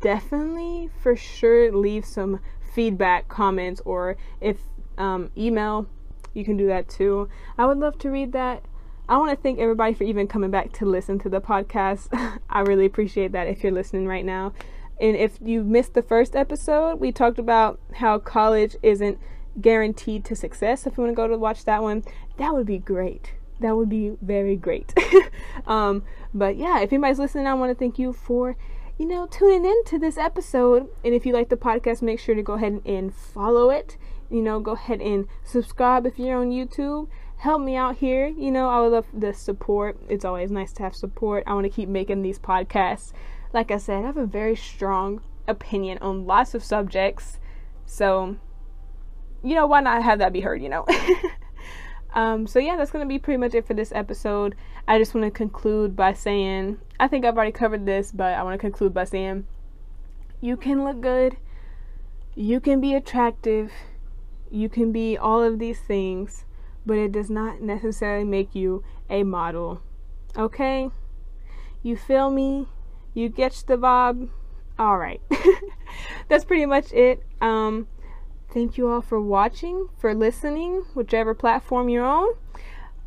definitely 0.00 0.88
for 1.02 1.16
sure 1.16 1.72
leave 1.76 2.04
some 2.04 2.38
feedback, 2.72 3.28
comments, 3.28 3.82
or 3.84 4.16
if 4.40 4.58
um, 4.96 5.32
email 5.36 5.88
you 6.32 6.44
can 6.44 6.56
do 6.56 6.68
that 6.68 6.88
too. 6.88 7.28
I 7.58 7.66
would 7.66 7.78
love 7.78 7.98
to 7.98 8.10
read 8.10 8.30
that. 8.32 8.64
I 9.08 9.18
want 9.18 9.30
to 9.30 9.42
thank 9.42 9.58
everybody 9.58 9.94
for 9.94 10.04
even 10.04 10.28
coming 10.28 10.52
back 10.52 10.72
to 10.74 10.86
listen 10.86 11.18
to 11.20 11.28
the 11.28 11.40
podcast. 11.40 12.08
I 12.50 12.60
really 12.60 12.86
appreciate 12.86 13.32
that 13.32 13.48
if 13.48 13.64
you're 13.64 13.72
listening 13.72 14.06
right 14.06 14.24
now. 14.24 14.52
And 15.00 15.16
if 15.16 15.38
you 15.44 15.64
missed 15.64 15.94
the 15.94 16.02
first 16.02 16.36
episode, 16.36 17.00
we 17.00 17.10
talked 17.10 17.40
about 17.40 17.80
how 17.96 18.20
college 18.20 18.76
isn't 18.80 19.18
guaranteed 19.60 20.24
to 20.26 20.36
success. 20.36 20.86
If 20.86 20.96
you 20.96 21.02
want 21.02 21.10
to 21.12 21.16
go 21.16 21.26
to 21.26 21.36
watch 21.36 21.64
that 21.64 21.82
one, 21.82 22.04
that 22.36 22.54
would 22.54 22.66
be 22.66 22.78
great. 22.78 23.32
That 23.60 23.76
would 23.76 23.88
be 23.88 24.16
very 24.20 24.56
great. 24.56 24.92
um, 25.66 26.02
but 26.34 26.56
yeah, 26.56 26.80
if 26.80 26.92
anybody's 26.92 27.18
listening, 27.18 27.46
I 27.46 27.54
want 27.54 27.70
to 27.70 27.74
thank 27.74 27.98
you 27.98 28.12
for, 28.12 28.56
you 28.98 29.06
know, 29.06 29.26
tuning 29.26 29.64
in 29.64 29.84
to 29.84 29.98
this 29.98 30.16
episode. 30.16 30.88
And 31.04 31.14
if 31.14 31.24
you 31.24 31.32
like 31.32 31.48
the 31.48 31.56
podcast, 31.56 32.02
make 32.02 32.18
sure 32.18 32.34
to 32.34 32.42
go 32.42 32.54
ahead 32.54 32.80
and 32.84 33.14
follow 33.14 33.70
it 33.70 33.96
you 34.30 34.42
know, 34.42 34.60
go 34.60 34.72
ahead 34.72 35.00
and 35.00 35.26
subscribe 35.42 36.06
if 36.06 36.18
you're 36.18 36.38
on 36.38 36.50
YouTube. 36.50 37.08
Help 37.38 37.60
me 37.60 37.74
out 37.74 37.96
here. 37.96 38.28
You 38.28 38.50
know, 38.50 38.68
I 38.68 38.80
would 38.80 38.92
love 38.92 39.06
the 39.12 39.34
support. 39.34 39.98
It's 40.08 40.24
always 40.24 40.50
nice 40.50 40.72
to 40.74 40.82
have 40.84 40.94
support. 40.94 41.42
I 41.46 41.54
want 41.54 41.64
to 41.64 41.70
keep 41.70 41.88
making 41.88 42.22
these 42.22 42.38
podcasts. 42.38 43.12
Like 43.52 43.70
I 43.70 43.78
said, 43.78 44.04
I 44.04 44.06
have 44.06 44.16
a 44.16 44.26
very 44.26 44.54
strong 44.54 45.20
opinion 45.48 45.98
on 45.98 46.26
lots 46.26 46.54
of 46.54 46.62
subjects. 46.62 47.40
So, 47.86 48.36
you 49.42 49.54
know, 49.54 49.66
why 49.66 49.80
not 49.80 50.02
have 50.02 50.20
that 50.20 50.32
be 50.32 50.40
heard, 50.40 50.62
you 50.62 50.68
know? 50.68 50.86
um, 52.14 52.46
so, 52.46 52.58
yeah, 52.58 52.76
that's 52.76 52.90
going 52.90 53.04
to 53.04 53.08
be 53.08 53.18
pretty 53.18 53.38
much 53.38 53.54
it 53.54 53.66
for 53.66 53.74
this 53.74 53.92
episode. 53.94 54.56
I 54.88 54.98
just 54.98 55.14
want 55.14 55.26
to 55.26 55.30
conclude 55.30 55.94
by 55.94 56.12
saying, 56.12 56.78
I 56.98 57.08
think 57.08 57.24
I've 57.24 57.36
already 57.36 57.52
covered 57.52 57.86
this, 57.86 58.10
but 58.12 58.34
I 58.34 58.42
want 58.42 58.54
to 58.54 58.58
conclude 58.58 58.92
by 58.92 59.04
saying, 59.04 59.46
you 60.40 60.56
can 60.56 60.84
look 60.84 61.00
good, 61.00 61.36
you 62.34 62.60
can 62.60 62.80
be 62.80 62.94
attractive, 62.94 63.70
you 64.50 64.68
can 64.68 64.90
be 64.90 65.16
all 65.16 65.42
of 65.42 65.58
these 65.58 65.80
things, 65.80 66.44
but 66.84 66.96
it 66.96 67.12
does 67.12 67.30
not 67.30 67.60
necessarily 67.60 68.24
make 68.24 68.54
you 68.54 68.82
a 69.08 69.22
model. 69.22 69.82
Okay? 70.36 70.90
You 71.82 71.96
feel 71.96 72.30
me? 72.30 72.66
You 73.14 73.28
get 73.28 73.64
the 73.66 73.76
vibe? 73.76 74.30
All 74.78 74.98
right. 74.98 75.20
That's 76.28 76.44
pretty 76.44 76.66
much 76.66 76.92
it. 76.92 77.22
Um, 77.40 77.86
thank 78.52 78.76
you 78.76 78.88
all 78.88 79.00
for 79.00 79.20
watching, 79.20 79.88
for 79.98 80.14
listening, 80.14 80.84
whichever 80.94 81.34
platform 81.34 81.88
you're 81.88 82.04
on. 82.04 82.28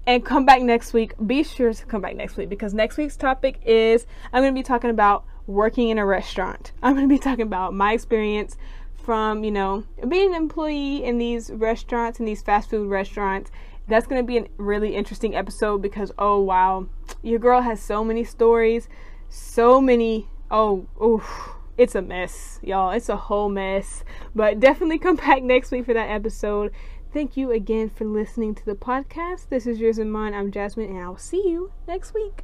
And 0.05 0.25
come 0.25 0.45
back 0.45 0.61
next 0.61 0.93
week. 0.93 1.13
Be 1.25 1.43
sure 1.43 1.73
to 1.73 1.85
come 1.85 2.01
back 2.01 2.15
next 2.15 2.35
week 2.35 2.49
because 2.49 2.73
next 2.73 2.97
week's 2.97 3.15
topic 3.15 3.61
is 3.65 4.05
I'm 4.33 4.43
going 4.43 4.53
to 4.53 4.59
be 4.59 4.63
talking 4.63 4.89
about 4.89 5.23
working 5.47 5.89
in 5.89 5.97
a 5.97 6.05
restaurant. 6.05 6.71
I'm 6.83 6.93
going 6.95 7.07
to 7.07 7.13
be 7.13 7.19
talking 7.19 7.45
about 7.45 7.73
my 7.73 7.93
experience 7.93 8.57
from, 9.03 9.43
you 9.43 9.51
know, 9.51 9.85
being 10.07 10.29
an 10.29 10.35
employee 10.35 11.03
in 11.03 11.17
these 11.17 11.51
restaurants, 11.51 12.19
in 12.19 12.25
these 12.25 12.41
fast 12.41 12.69
food 12.69 12.89
restaurants. 12.89 13.51
That's 13.87 14.07
going 14.07 14.21
to 14.21 14.25
be 14.25 14.37
a 14.37 14.47
really 14.57 14.95
interesting 14.95 15.35
episode 15.35 15.81
because, 15.81 16.11
oh, 16.17 16.39
wow, 16.39 16.87
your 17.21 17.39
girl 17.39 17.61
has 17.61 17.81
so 17.81 18.03
many 18.03 18.23
stories, 18.23 18.87
so 19.29 19.81
many, 19.81 20.29
oh, 20.49 20.85
oof, 21.03 21.55
it's 21.77 21.95
a 21.95 22.01
mess, 22.01 22.59
y'all. 22.61 22.91
It's 22.91 23.09
a 23.09 23.15
whole 23.15 23.49
mess. 23.49 24.03
But 24.35 24.59
definitely 24.59 24.99
come 24.99 25.15
back 25.27 25.43
next 25.43 25.71
week 25.71 25.85
for 25.85 25.93
that 25.93 26.09
episode. 26.09 26.71
Thank 27.13 27.37
you 27.37 27.51
again 27.51 27.89
for 27.89 28.05
listening 28.05 28.55
to 28.55 28.65
the 28.65 28.75
podcast. 28.75 29.49
This 29.49 29.67
is 29.67 29.79
yours 29.79 29.99
and 29.99 30.11
mine. 30.11 30.33
I'm 30.33 30.51
Jasmine, 30.51 30.89
and 30.89 30.99
I'll 30.99 31.17
see 31.17 31.47
you 31.47 31.71
next 31.87 32.13
week. 32.13 32.43